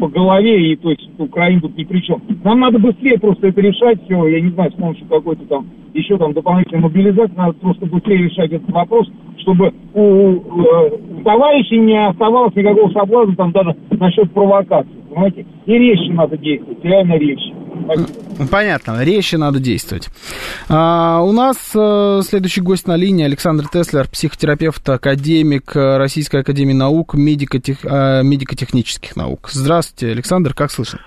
[0.00, 2.22] по голове, и то есть Украина тут ни при чем.
[2.42, 6.16] Нам надо быстрее просто это решать все, я не знаю, с помощью какой-то там еще
[6.16, 9.08] там дополнительной мобилизации, надо просто быстрее решать этот вопрос,
[9.38, 15.46] чтобы у, у, э, у товарищей не оставалось никакого соблазна там даже насчет провокации, понимаете?
[15.66, 17.54] И резче надо действовать, реально резче.
[18.50, 20.08] Понятно, резче надо действовать.
[20.68, 27.14] А, у нас а, следующий гость на линии Александр Теслер, психотерапевт, академик Российской Академии Наук,
[27.14, 29.50] медико-тех, а, медико-технических наук.
[29.50, 31.00] Здравствуйте, Александр, как слышно?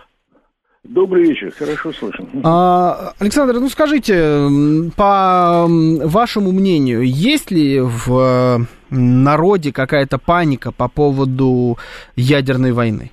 [0.83, 2.27] Добрый вечер, хорошо слышно.
[2.43, 4.49] А, Александр, ну скажите,
[4.97, 11.77] по вашему мнению, есть ли в народе какая-то паника по поводу
[12.17, 13.12] ядерной войны?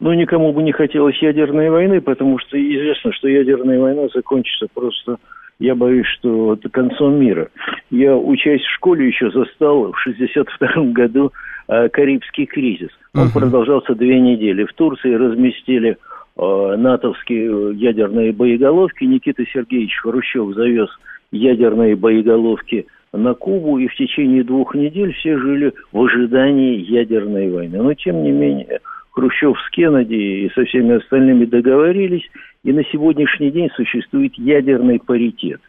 [0.00, 5.16] Ну, никому бы не хотелось ядерной войны, потому что известно, что ядерная война закончится просто,
[5.58, 7.48] я боюсь, что это концом мира.
[7.90, 11.32] Я, учась в школе, еще застал в 62 году
[11.68, 12.90] э, Карибский кризис.
[13.14, 13.32] Он uh-huh.
[13.32, 14.64] продолжался две недели.
[14.64, 15.98] В Турции разместили
[16.42, 19.04] Э, натовские ядерные боеголовки.
[19.04, 20.88] Никита Сергеевич Хрущев завез
[21.32, 27.82] ядерные боеголовки на Кубу, и в течение двух недель все жили в ожидании ядерной войны.
[27.82, 28.80] Но, тем не менее,
[29.20, 32.26] Хрущев с Кеннеди и со всеми остальными договорились,
[32.64, 35.60] и на сегодняшний день существует ядерный паритет.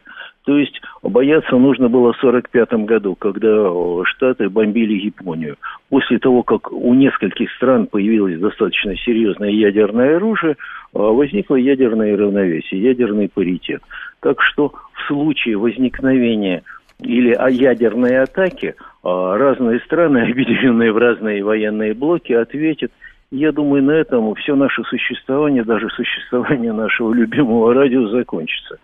[0.44, 3.70] То есть бояться нужно было в 1945 году, когда
[4.04, 5.56] Штаты бомбили Японию.
[5.90, 10.56] После того, как у нескольких стран появилось достаточно серьезное ядерное оружие,
[10.94, 13.82] а, возникло ядерное равновесие, ядерный паритет.
[14.20, 16.62] Так что в случае возникновения
[17.00, 22.90] или о ядерной атаке а, разные страны, объединенные в разные военные блоки, ответят.
[23.32, 28.76] Я думаю, на этом все наше существование, даже существование нашего любимого радио закончится.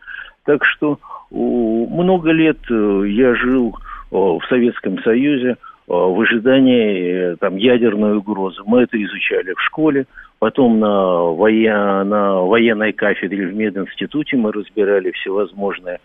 [0.47, 0.99] Так что
[1.31, 3.77] много лет э, я жил
[4.11, 5.57] в Советском Союзе
[5.87, 8.63] в ожидании э, там, ядерной угрозы.
[8.65, 10.07] Мы это изучали в школе,
[10.39, 12.09] потом на, воен...
[12.09, 15.99] на военной кафедре в мединституте мы разбирали всевозможные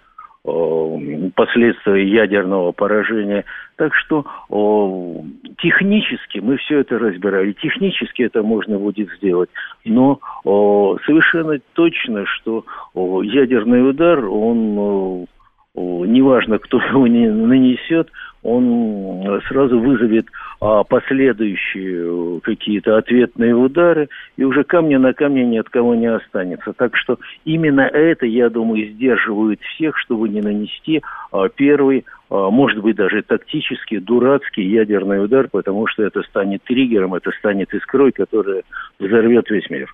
[0.43, 3.45] последствия ядерного поражения.
[3.77, 5.23] Так что о,
[5.57, 7.53] технически мы все это разбирали.
[7.53, 9.49] Технически это можно будет сделать.
[9.85, 15.27] Но о, совершенно точно, что о, ядерный удар, он
[15.75, 18.09] неважно, кто его не нанесет,
[18.43, 20.27] он сразу вызовет
[20.59, 26.73] а, последующие какие-то ответные удары, и уже камня на камне ни от кого не останется.
[26.73, 31.01] Так что именно это, я думаю, сдерживает всех, чтобы не нанести
[31.31, 37.13] а, первый, а, может быть, даже тактический, дурацкий ядерный удар, потому что это станет триггером,
[37.15, 38.63] это станет искрой, которая
[38.99, 39.93] взорвет весь мир.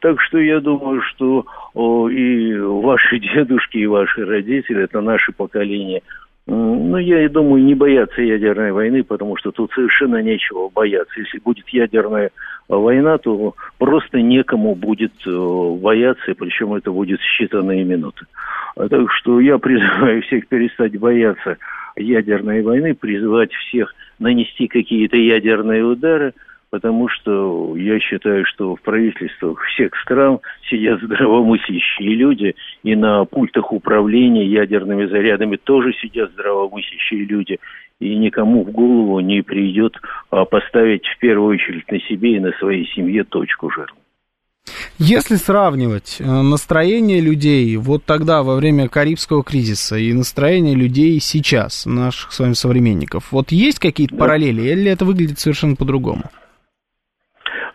[0.00, 6.02] Так что я думаю, что о, и ваши дедушки, и ваши родители, это наше поколение,
[6.46, 11.18] ну, я и думаю, не бояться ядерной войны, потому что тут совершенно нечего бояться.
[11.18, 12.30] Если будет ядерная
[12.68, 18.26] война, то просто некому будет э, бояться, причем это будет считанные минуты.
[18.76, 21.56] Так что я призываю всех перестать бояться
[21.96, 26.32] ядерной войны, призвать всех нанести какие-то ядерные удары–
[26.76, 33.72] потому что я считаю, что в правительствах всех стран сидят здравомыслящие люди, и на пультах
[33.72, 37.58] управления ядерными зарядами тоже сидят здравомыслящие люди,
[37.98, 39.96] и никому в голову не придет
[40.28, 44.02] а, поставить в первую очередь на себе и на своей семье точку жирную.
[44.98, 51.86] Если сравнивать э, настроение людей вот тогда, во время Карибского кризиса, и настроение людей сейчас,
[51.86, 56.24] наших с вами современников, вот есть какие-то параллели, или это выглядит совершенно по-другому?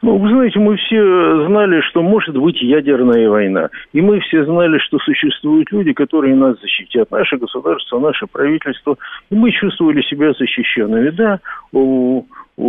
[0.04, 3.70] Ну, вы знаете, мы все знали, что может быть ядерная война.
[3.94, 7.12] И мы все знали, что существуют люди, которые нас защитят.
[7.12, 8.98] Наше государство, наше правительство.
[9.30, 11.12] И мы чувствовали себя защищенными.
[11.12, 11.40] Да,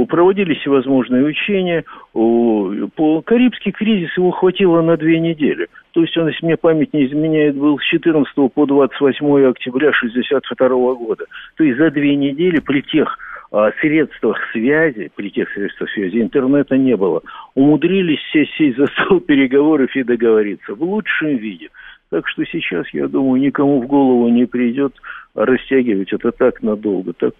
[0.09, 1.85] проводились всевозможные учения.
[2.13, 5.69] По Карибский кризис его хватило на две недели.
[5.93, 10.69] То есть он, если мне память не изменяет, был с 14 по 28 октября 1962
[10.95, 11.25] года.
[11.57, 13.19] То есть за две недели при тех
[13.81, 17.23] средствах связи, при тех средствах связи, интернета не было,
[17.55, 21.69] умудрились все сесть за стол переговоров и договориться в лучшем виде.
[22.13, 24.93] Так что сейчас, я думаю, никому в голову не придет
[25.35, 27.15] растягивать это так надолго.
[27.15, 27.33] Так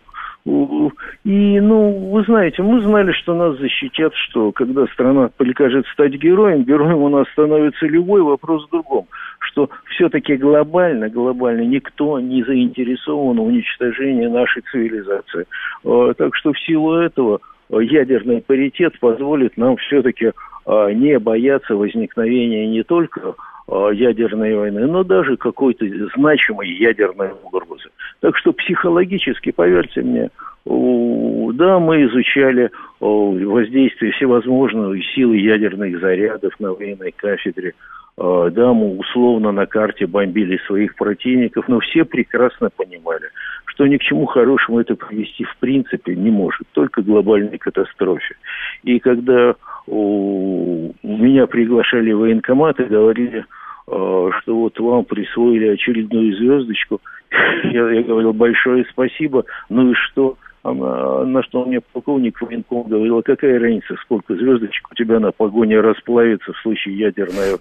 [0.47, 6.65] и, ну, вы знаете, мы знали, что нас защитят, что когда страна прикажет стать героем,
[6.65, 9.07] героем у нас становится любой вопрос в другом,
[9.41, 15.45] что все-таки глобально, глобально никто не заинтересован в уничтожении нашей цивилизации.
[15.85, 20.33] А, так что в силу этого ядерный паритет позволит нам все-таки
[20.65, 27.91] а, не бояться возникновения не только а, ядерной войны, но даже какой-то значимой ядерной угрозы.
[28.21, 30.31] Так что психологически, поверьте мне,
[30.65, 32.71] да, мы изучали
[33.01, 37.75] воздействие всевозможных силы ядерных зарядов на военной кафедре.
[38.17, 43.29] А, да, мы условно на карте бомбили своих противников, но все прекрасно понимали,
[43.73, 48.37] что ни к чему хорошему это привести в принципе не может, только глобальной катастрофе.
[48.85, 49.55] И когда
[49.87, 53.45] у меня приглашали военкоматы, говорили,
[53.87, 57.01] а, что вот вам присвоили очередную звездочку.
[57.65, 59.45] Я, я говорил большое спасибо.
[59.71, 60.37] Ну и что?
[60.63, 65.33] Она, на что мне полковник военком говорил, а какая разница, сколько звездочек у тебя на
[65.33, 67.57] погоне расплавится в случае ядерной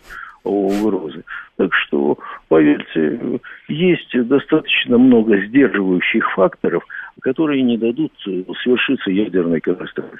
[0.49, 1.23] угрозы.
[1.57, 6.83] Так что, поверьте, есть достаточно много сдерживающих факторов,
[7.21, 8.11] которые не дадут
[8.63, 10.17] свершиться ядерной катастрофе.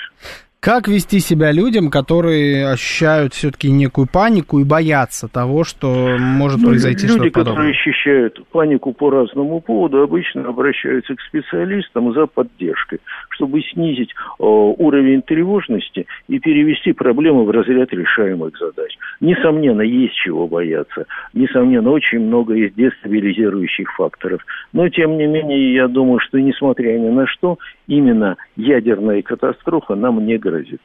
[0.64, 6.68] Как вести себя людям, которые ощущают все-таки некую панику и боятся того, что может ну,
[6.68, 7.66] произойти люди, что-то подобное?
[7.66, 13.00] Люди, которые ощущают панику по разному поводу, обычно обращаются к специалистам за поддержкой,
[13.32, 18.96] чтобы снизить э, уровень тревожности и перевести проблемы в разряд решаемых задач.
[19.20, 21.08] Несомненно, есть чего бояться.
[21.34, 24.46] Несомненно, очень много есть дестабилизирующих факторов.
[24.74, 30.24] Но, тем не менее, я думаю, что, несмотря ни на что, именно ядерная катастрофа нам
[30.24, 30.82] не грозит.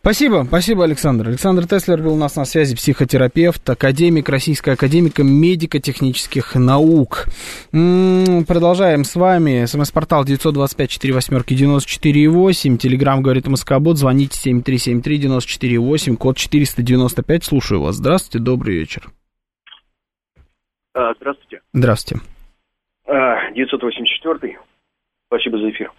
[0.00, 1.28] Спасибо, спасибо, Александр.
[1.28, 7.26] Александр Теслер был у нас на связи, психотерапевт, академик, российская академика медико-технических наук.
[7.72, 9.64] М-м, продолжаем с вами.
[9.66, 12.76] СМС-портал 925-48-94-8.
[12.78, 13.98] Телеграмм говорит МСК-бот.
[13.98, 17.44] Звоните 7373-94-8, код 495.
[17.44, 17.96] Слушаю вас.
[17.96, 19.10] Здравствуйте, добрый вечер.
[20.94, 21.60] А, здравствуйте.
[21.74, 22.24] Здравствуйте.
[23.06, 24.60] 984 а,
[25.28, 25.92] Спасибо за эфир.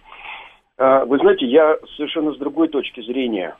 [0.80, 3.54] А, вы знаете, я совершенно с другой точки зрения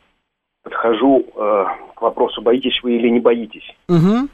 [0.62, 3.76] подхожу э, к вопросу, боитесь вы или не боитесь.
[3.90, 4.28] Угу.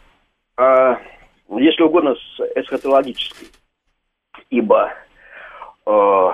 [0.56, 0.96] А,
[1.56, 3.48] если угодно, с эсхатологической.
[4.50, 4.92] Ибо,
[5.84, 6.30] э,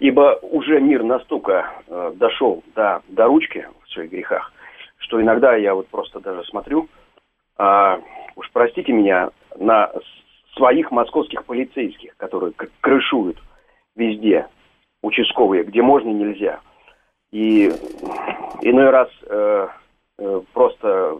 [0.00, 4.50] ибо уже мир настолько э, дошел до, до ручки в своих грехах,
[4.96, 6.88] что иногда я вот просто даже смотрю,
[7.58, 8.00] э,
[8.34, 9.92] уж простите меня, на
[10.56, 13.36] своих московских полицейских, которые крышуют
[13.94, 14.46] везде
[15.02, 16.60] участковые, где можно и нельзя.
[17.30, 17.66] И
[18.62, 19.68] иной раз э,
[20.18, 21.18] э, просто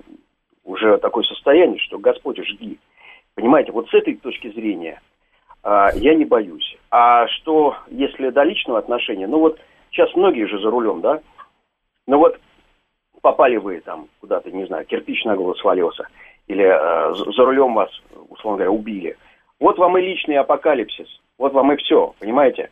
[0.64, 2.78] уже такое состояние, что Господь жди.
[3.34, 5.00] Понимаете, вот с этой точки зрения
[5.62, 6.76] э, я не боюсь.
[6.90, 9.58] А что, если до личного отношения, ну вот
[9.90, 11.20] сейчас многие же за рулем, да?
[12.06, 12.38] Ну вот
[13.20, 16.08] попали вы там куда-то, не знаю, кирпич на голову свалился,
[16.46, 17.90] или э, за рулем вас,
[18.28, 19.16] условно говоря, убили.
[19.60, 22.70] Вот вам и личный апокалипсис, вот вам и все, понимаете?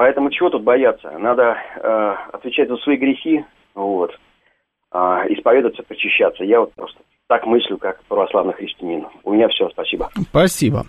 [0.00, 1.10] Поэтому чего тут бояться?
[1.18, 4.10] Надо э, отвечать за свои грехи, вот,
[4.94, 4.96] э,
[5.28, 6.42] исповедаться, причащаться.
[6.42, 9.06] Я вот просто так мыслю, как православный христианин.
[9.24, 10.08] У меня все, спасибо.
[10.30, 10.86] Спасибо.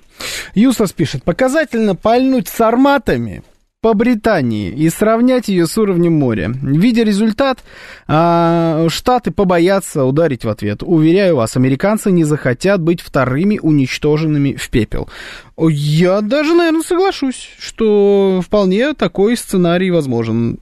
[0.56, 3.43] Юстас пишет, показательно пальнуть с арматами
[3.81, 6.53] по Британии и сравнять ее с уровнем моря.
[6.61, 7.63] Видя результат,
[8.07, 10.84] а, Штаты побоятся ударить в ответ.
[10.84, 15.09] Уверяю вас, американцы не захотят быть вторыми уничтоженными в пепел.
[15.57, 20.59] Я даже, наверное, соглашусь, что вполне такой сценарий возможен.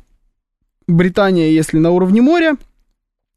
[0.88, 2.56] Британия, если на уровне моря,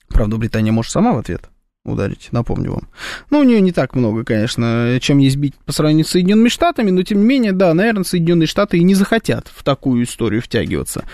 [0.08, 1.50] правда, Британия может сама в ответ,
[1.84, 2.88] ударить, напомню вам.
[3.30, 6.90] Ну, у нее не так много, конечно, чем есть бить по сравнению с Соединенными Штатами,
[6.90, 11.04] но тем не менее, да, наверное, Соединенные Штаты и не захотят в такую историю втягиваться.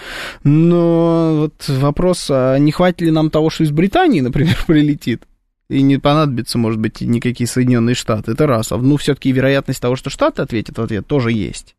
[0.45, 5.25] Но вот вопрос, а не хватит ли нам того, что из Британии, например, прилетит?
[5.71, 8.33] И не понадобится, может быть, никакие Соединенные Штаты.
[8.33, 8.73] Это раз.
[8.73, 11.77] А ну, все-таки вероятность того, что Штаты ответят в ответ, тоже есть.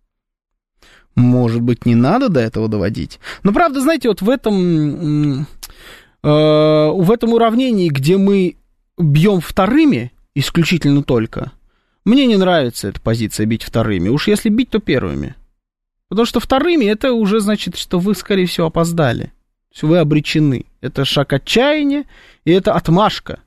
[1.16, 3.20] Может быть, не надо до этого доводить.
[3.42, 5.48] Но правда, знаете, вот в этом,
[6.24, 6.28] э,
[6.92, 8.58] в этом уравнении, где мы
[9.00, 11.52] бьем вторыми исключительно только,
[12.06, 14.10] мне не нравится эта позиция бить вторыми.
[14.10, 15.36] Уж если бить, то первыми.
[16.08, 19.32] Потому что вторыми это уже значит, что вы, скорее всего, опоздали.
[19.82, 20.66] Вы обречены.
[20.82, 22.06] Это шаг отчаяния,
[22.46, 23.40] и это отмашка.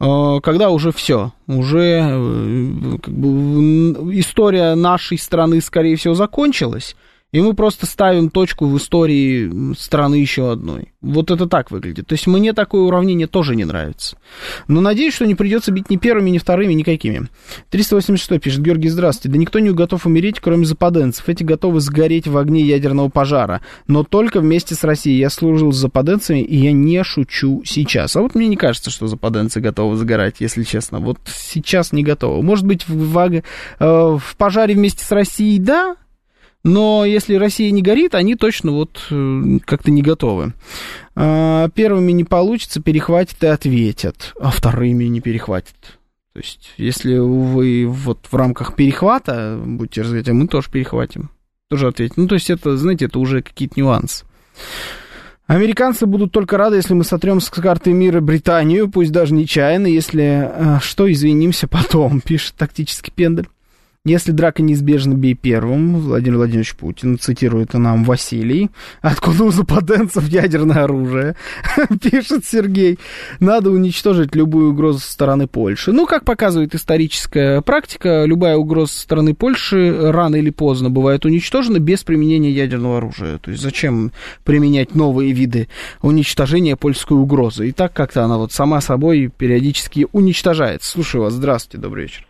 [0.00, 6.96] А, когда уже все, уже э, как бы, история нашей страны, скорее всего, закончилась,
[7.30, 10.92] и мы просто ставим точку в истории страны еще одной.
[11.02, 12.06] Вот это так выглядит.
[12.06, 14.16] То есть мне такое уравнение тоже не нравится.
[14.66, 17.28] Но надеюсь, что не придется бить ни первыми, ни вторыми, никакими.
[17.68, 19.32] 386 пишет, Георгий, здравствуйте.
[19.32, 21.28] Да никто не готов умереть, кроме западенцев.
[21.28, 23.60] Эти готовы сгореть в огне ядерного пожара.
[23.86, 25.18] Но только вместе с Россией.
[25.18, 28.16] Я служил с западенцами, и я не шучу сейчас.
[28.16, 30.98] А вот мне не кажется, что западенцы готовы сгорать, если честно.
[30.98, 32.42] Вот сейчас не готовы.
[32.42, 33.42] Может быть, в, в, э,
[33.80, 35.96] в пожаре вместе с Россией, да,
[36.68, 40.52] но если Россия не горит, они точно вот э, как-то не готовы.
[41.16, 45.76] А, первыми не получится, перехватят и ответят, а вторыми не перехватят.
[46.34, 51.30] То есть, если вы вот в рамках перехвата будете развивать, а мы тоже перехватим.
[51.68, 52.14] Тоже ответим.
[52.16, 54.24] Ну, то есть, это, знаете, это уже какие-то нюансы.
[55.46, 60.76] Американцы будут только рады, если мы сотрем с карты мира Британию, пусть даже нечаянно, если
[60.76, 63.48] э, что, извинимся потом, пишет тактический пендель.
[64.04, 65.96] Если драка неизбежна, бей первым.
[66.00, 68.70] Владимир Владимирович Путин цитирует нам Василий.
[69.02, 71.36] Откуда у западенцев ядерное оружие?
[72.02, 72.98] Пишет Сергей.
[73.40, 75.92] Надо уничтожить любую угрозу со стороны Польши.
[75.92, 81.80] Ну, как показывает историческая практика, любая угроза со стороны Польши рано или поздно бывает уничтожена
[81.80, 83.38] без применения ядерного оружия.
[83.38, 84.12] То есть зачем
[84.44, 85.68] применять новые виды
[86.02, 87.68] уничтожения польской угрозы?
[87.68, 90.88] И так как-то она вот сама собой периодически уничтожается.
[90.88, 91.34] Слушаю вас.
[91.34, 92.27] Здравствуйте, добрый вечер.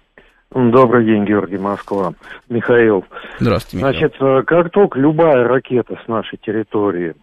[0.54, 2.14] Добрый день, Георгий, Москва.
[2.48, 3.04] Михаил.
[3.38, 3.98] Здравствуйте, Михаил.
[3.98, 7.14] Значит, э, как только любая ракета с нашей территории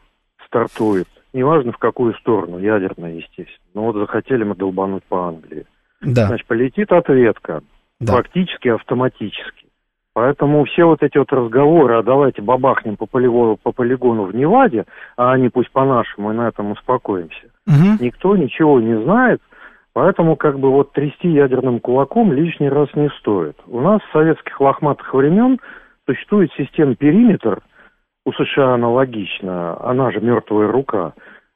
[0.46, 5.66] стартует, неважно в какую сторону, ядерная, естественно, но вот захотели мы долбануть по Англии,
[6.02, 6.28] да.
[6.28, 7.64] значит, полетит ответка,
[8.00, 8.14] да.
[8.14, 9.66] фактически автоматически.
[10.14, 14.86] Поэтому все вот эти вот разговоры, а давайте бабахнем по полигону, по полигону в Неваде,
[15.18, 17.48] а они пусть по-нашему, и на этом успокоимся.
[17.68, 17.98] Угу.
[18.00, 19.42] Никто ничего не знает,
[19.96, 23.56] Поэтому как бы вот трясти ядерным кулаком лишний раз не стоит.
[23.66, 25.58] У нас с советских лохматых времен
[26.06, 27.62] существует система периметр,
[28.26, 31.14] у США аналогично, она же мертвая рука,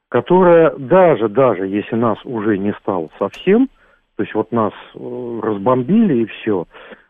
[0.08, 3.68] которая даже, даже если нас уже не стало совсем,
[4.16, 6.66] то есть вот нас э, разбомбили и все,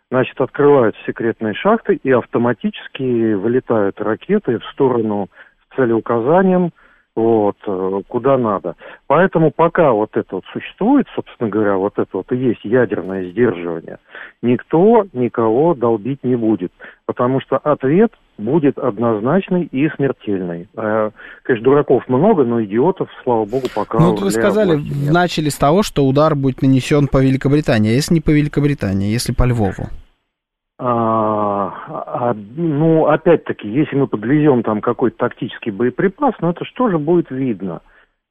[0.09, 5.27] значит, открываются секретные шахты и автоматически вылетают ракеты в сторону
[5.69, 6.71] с целеуказанием–
[7.19, 8.75] вот, э, куда надо.
[9.07, 13.97] Поэтому пока вот это вот существует, собственно говоря, вот это вот и есть ядерное сдерживание,
[14.41, 16.71] никто никого долбить не будет,
[17.05, 20.67] потому что ответ будет однозначный и смертельный.
[20.75, 21.11] Э,
[21.43, 23.99] конечно, дураков много, но идиотов, слава богу, пока...
[23.99, 24.79] Ну, вот вы сказали,
[25.11, 29.33] начали с того, что удар будет нанесен по Великобритании, а если не по Великобритании, если
[29.33, 29.89] по Львову?
[30.81, 36.97] А, а, ну, опять-таки, если мы подвезем там какой-то тактический боеприпас, ну это что же
[36.97, 37.81] будет видно?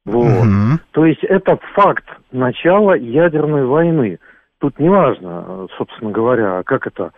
[0.05, 0.25] Вот.
[0.25, 0.79] Угу.
[0.91, 4.17] То есть это факт начала ядерной войны.
[4.59, 7.11] Тут не важно, собственно говоря, как это...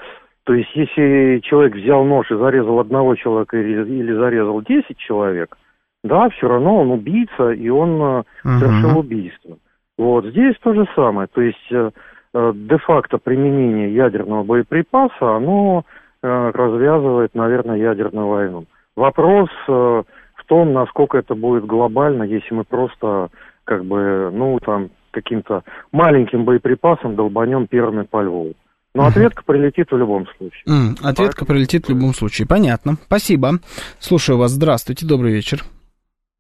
[0.44, 5.56] То есть если человек взял нож и зарезал одного человека или, или зарезал 10 человек,
[6.04, 8.26] да, все равно он убийца, и он угу.
[8.44, 9.58] совершил убийство.
[9.98, 11.30] Вот здесь то же самое.
[11.34, 11.92] То есть э,
[12.34, 15.84] де-факто применение ядерного боеприпаса, оно
[16.22, 18.66] э, развязывает, наверное, ядерную войну.
[18.96, 23.30] Вопрос э, в том, насколько это будет глобально, если мы просто,
[23.66, 28.54] как бы, ну, там, каким-то маленьким боеприпасом долбанем первыми по Львову.
[28.94, 30.64] Но ответка прилетит в любом случае.
[30.68, 31.48] Mm, ответка Поэтому...
[31.48, 32.46] прилетит в любом случае.
[32.46, 32.96] Понятно.
[33.06, 33.60] Спасибо.
[34.00, 34.52] Слушаю вас.
[34.52, 35.06] Здравствуйте.
[35.06, 35.64] Добрый вечер.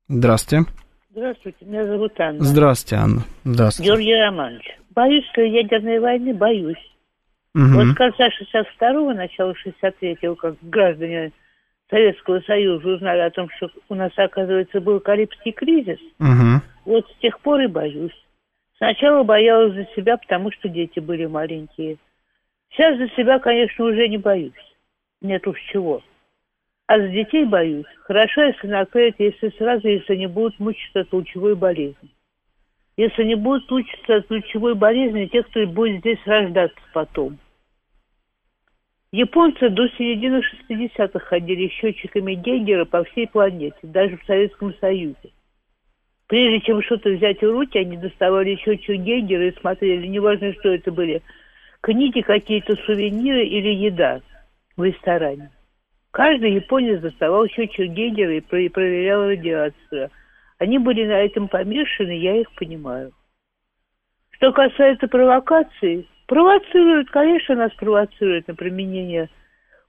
[0.10, 0.70] Здравствуйте.
[1.12, 1.66] Здравствуйте.
[1.66, 2.44] Меня зовут Анна.
[2.44, 3.22] Здравствуйте, Анна.
[3.46, 3.90] Здравствуйте.
[3.90, 4.81] Георгий Романович.
[4.94, 6.92] Боюсь, что ядерной войны боюсь.
[7.56, 7.64] Угу.
[7.74, 11.32] Вот с конца 62-го, начала 63-го, как граждане
[11.90, 16.62] Советского Союза узнали о том, что у нас, оказывается, был Карибский кризис, Угу.
[16.86, 18.16] вот с тех пор и боюсь.
[18.78, 21.98] Сначала боялась за себя, потому что дети были маленькие.
[22.72, 24.54] Сейчас за себя, конечно, уже не боюсь.
[25.22, 26.02] Нет уж чего.
[26.88, 27.86] А за детей боюсь.
[28.04, 32.10] Хорошо, если накроют, если сразу, если не будут мучиться от лучевой болезни.
[32.98, 37.38] Если не будут мучиться от лучевой болезни, те, кто будет здесь рождаться потом.
[39.14, 45.32] Японцы до середины 60-х ходили счетчиками Гейгера по всей планете, даже в Советском Союзе.
[46.28, 50.90] Прежде чем что-то взять в руки, они доставали счетчик Гейгера и смотрели, неважно, что это
[50.90, 51.22] были,
[51.82, 54.22] книги, какие-то сувениры или еда
[54.78, 55.52] в ресторане.
[56.12, 60.10] Каждый японец доставал счетчик Гейгера и проверял радиацию.
[60.62, 63.14] Они были на этом помешаны, я их понимаю.
[64.30, 69.32] Что касается провокаций, провоцируют, конечно, нас провоцируют на применение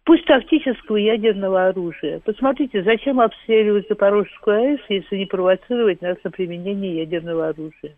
[0.04, 2.20] пусть тактического ядерного оружия.
[2.20, 7.94] Посмотрите, зачем обстреливать Запорожскую АЭС, если не провоцировать нас на применение ядерного оружия?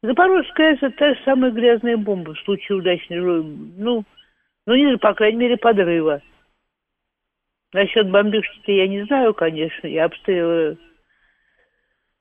[0.00, 4.04] Запорожская АЭС– это та же самая грязная бомба в случае удачного, ну,
[4.64, 6.22] ну, не, по крайней мере, подрыва.
[7.72, 10.78] Насчет бомбежки-то я не знаю, конечно, я обстрелы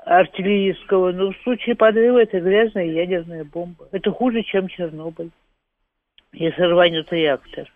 [0.06, 3.88] артиллерийского, но в случае подрыва это грязная ядерная бомба.
[3.92, 5.32] Это хуже, чем Чернобыль,
[6.32, 7.72] если рванет реактор.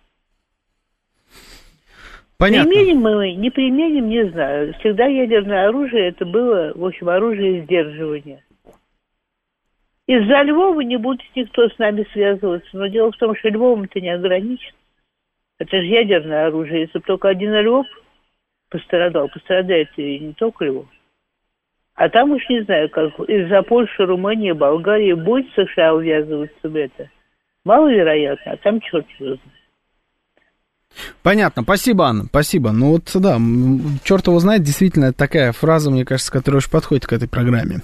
[2.38, 2.70] Понятно.
[2.70, 4.74] Применим мы, не применим, не знаю.
[4.76, 8.44] Всегда ядерное оружие это было, в общем, оружие сдерживания.
[10.06, 12.70] Из-за Львова не будет никто с нами связываться.
[12.74, 14.78] Но дело в том, что Львовом это не ограничено.
[15.58, 16.82] Это же ядерное оружие.
[16.82, 17.88] Если бы только один Львов
[18.70, 20.86] пострадал, пострадает и не только Львов.
[21.98, 27.10] А там уж не знаю, как из-за Польши, Румынии, Болгарии будет США увязываться в это.
[27.66, 29.41] Маловероятно, а там черт его знает.
[31.24, 32.72] Понятно, спасибо, Анна, спасибо.
[32.72, 33.39] Ну вот, да,
[34.04, 37.82] черт его знает, действительно, такая фраза, мне кажется, которая очень подходит к этой программе.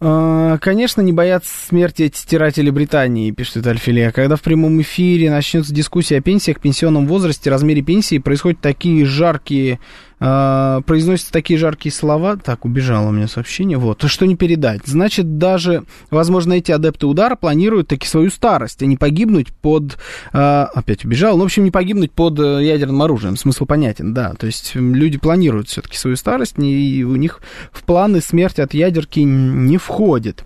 [0.00, 4.12] А, Конечно, не боятся смерти эти стиратели Британии, пишет Виталий Филе.
[4.12, 9.80] Когда в прямом эфире начнется дискуссия о пенсиях, пенсионном возрасте, размере пенсии, происходят такие жаркие,
[10.22, 12.36] а, произносятся такие жаркие слова.
[12.36, 13.78] Так, убежало у меня сообщение.
[13.78, 14.82] Вот, что не передать.
[14.84, 19.98] Значит, даже, возможно, эти адепты удара планируют таки свою старость, а не погибнуть под...
[20.32, 21.36] а, опять убежал.
[21.36, 23.36] Ну, в общем, не погибнуть под э, ядерным оружием.
[23.36, 24.34] Смысл понятен, да.
[24.34, 27.40] То есть люди планируют все-таки свою старость, и у них
[27.72, 30.44] в планы смерти от ядерки не входит.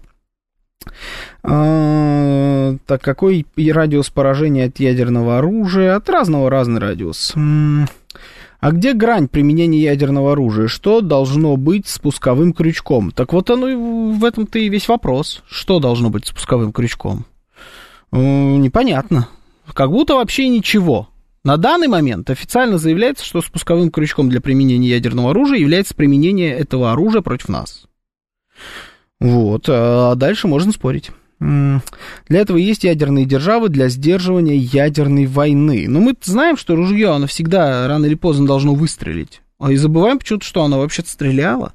[1.43, 5.97] А, так, какой радиус поражения от ядерного оружия?
[5.97, 7.35] От разного разный радиус.
[8.65, 10.69] А где грань применения ядерного оружия?
[10.69, 13.11] Что должно быть спусковым крючком?
[13.11, 15.43] Так вот оно и в этом-то и весь вопрос.
[15.47, 17.27] Что должно быть спусковым крючком?
[18.11, 19.29] Э, Непонятно.
[19.75, 21.11] Как будто вообще ничего.
[21.45, 26.91] На данный момент официально заявляется, что спусковым крючком для применения ядерного оружия является применение этого
[26.91, 27.85] оружия против нас.
[29.21, 31.11] Вот, а дальше можно спорить.
[31.41, 31.81] Для
[32.41, 35.87] этого есть ядерные державы для сдерживания ядерной войны.
[35.89, 39.43] Но мы знаем, что ружье, оно всегда рано или поздно должно выстрелить.
[39.59, 41.73] А и забываем почему-то, что оно вообще-то стреляло.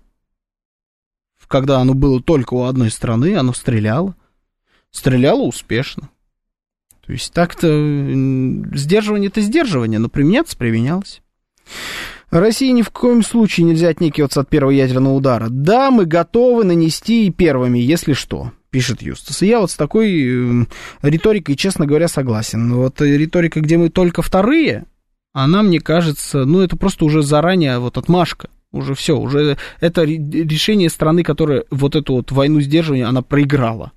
[1.47, 4.16] Когда оно было только у одной страны, оно стреляло.
[4.91, 6.10] Стреляло успешно.
[7.03, 11.24] То есть так-то м, сдерживание-то сдерживание, но применяться применялось.
[12.30, 15.47] России ни в коем случае нельзя отнекиваться от первого ядерного удара.
[15.49, 19.41] Да, мы готовы нанести и первыми, если что, пишет Юстас.
[19.41, 20.65] И я вот с такой э,
[21.01, 22.74] риторикой, честно говоря, согласен.
[22.74, 24.86] Вот риторика, где мы только вторые,
[25.34, 28.49] она, мне кажется, ну, это просто уже заранее вот отмашка.
[28.72, 33.91] Уже все, уже это ре- решение страны, которая вот эту вот войну сдерживания, она проиграла.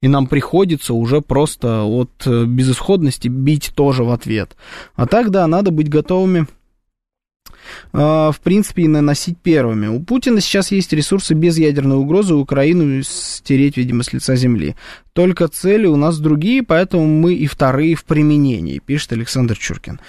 [0.00, 4.56] И нам приходится уже просто от э, безысходности бить тоже в ответ.
[4.94, 6.46] А так, да, надо быть готовыми
[7.92, 9.86] в принципе, и наносить первыми.
[9.86, 14.76] У Путина сейчас есть ресурсы без ядерной угрозы Украину стереть, видимо, с лица земли.
[15.12, 20.00] Только цели у нас другие, поэтому мы и вторые в применении, пишет Александр Чуркин.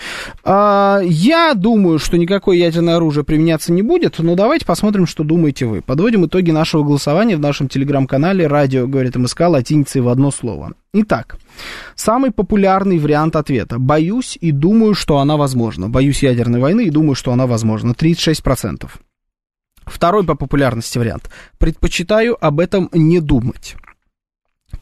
[0.44, 5.66] А, я думаю, что никакое ядерное оружие применяться не будет, но давайте посмотрим, что думаете
[5.66, 5.82] вы.
[5.82, 10.74] Подводим итоги нашего голосования в нашем телеграм-канале «Радио, говорит МСК» латиницей в одно слово.
[10.94, 11.38] Итак,
[11.96, 13.80] самый популярный вариант ответа.
[13.80, 15.90] Боюсь и думаю, что она возможна.
[15.90, 17.92] Боюсь ядерной войны и думаю, что она возможна.
[17.94, 18.90] 36%.
[19.86, 21.30] Второй по популярности вариант.
[21.58, 23.76] Предпочитаю об этом не думать.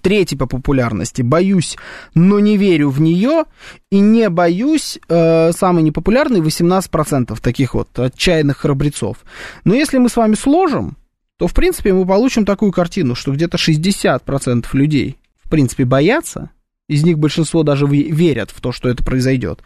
[0.01, 1.21] Третий по популярности.
[1.21, 1.77] Боюсь,
[2.13, 3.45] но не верю в нее.
[3.89, 9.17] И не боюсь, э, самый непопулярный 18% таких вот отчаянных храбрецов.
[9.63, 10.97] Но если мы с вами сложим,
[11.37, 16.51] то, в принципе, мы получим такую картину, что где-то 60% людей, в принципе, боятся.
[16.87, 19.61] Из них большинство даже ве- верят в то, что это произойдет.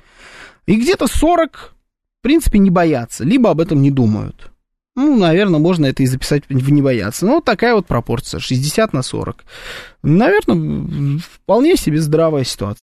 [0.66, 1.74] И где-то 40
[2.24, 4.52] принципе, не боятся, либо об этом не думают.
[4.96, 7.26] Ну, наверное, можно это и записать в не бояться.
[7.26, 9.44] Ну, вот такая вот пропорция, 60 на 40.
[10.04, 12.82] Наверное, вполне себе здравая ситуация.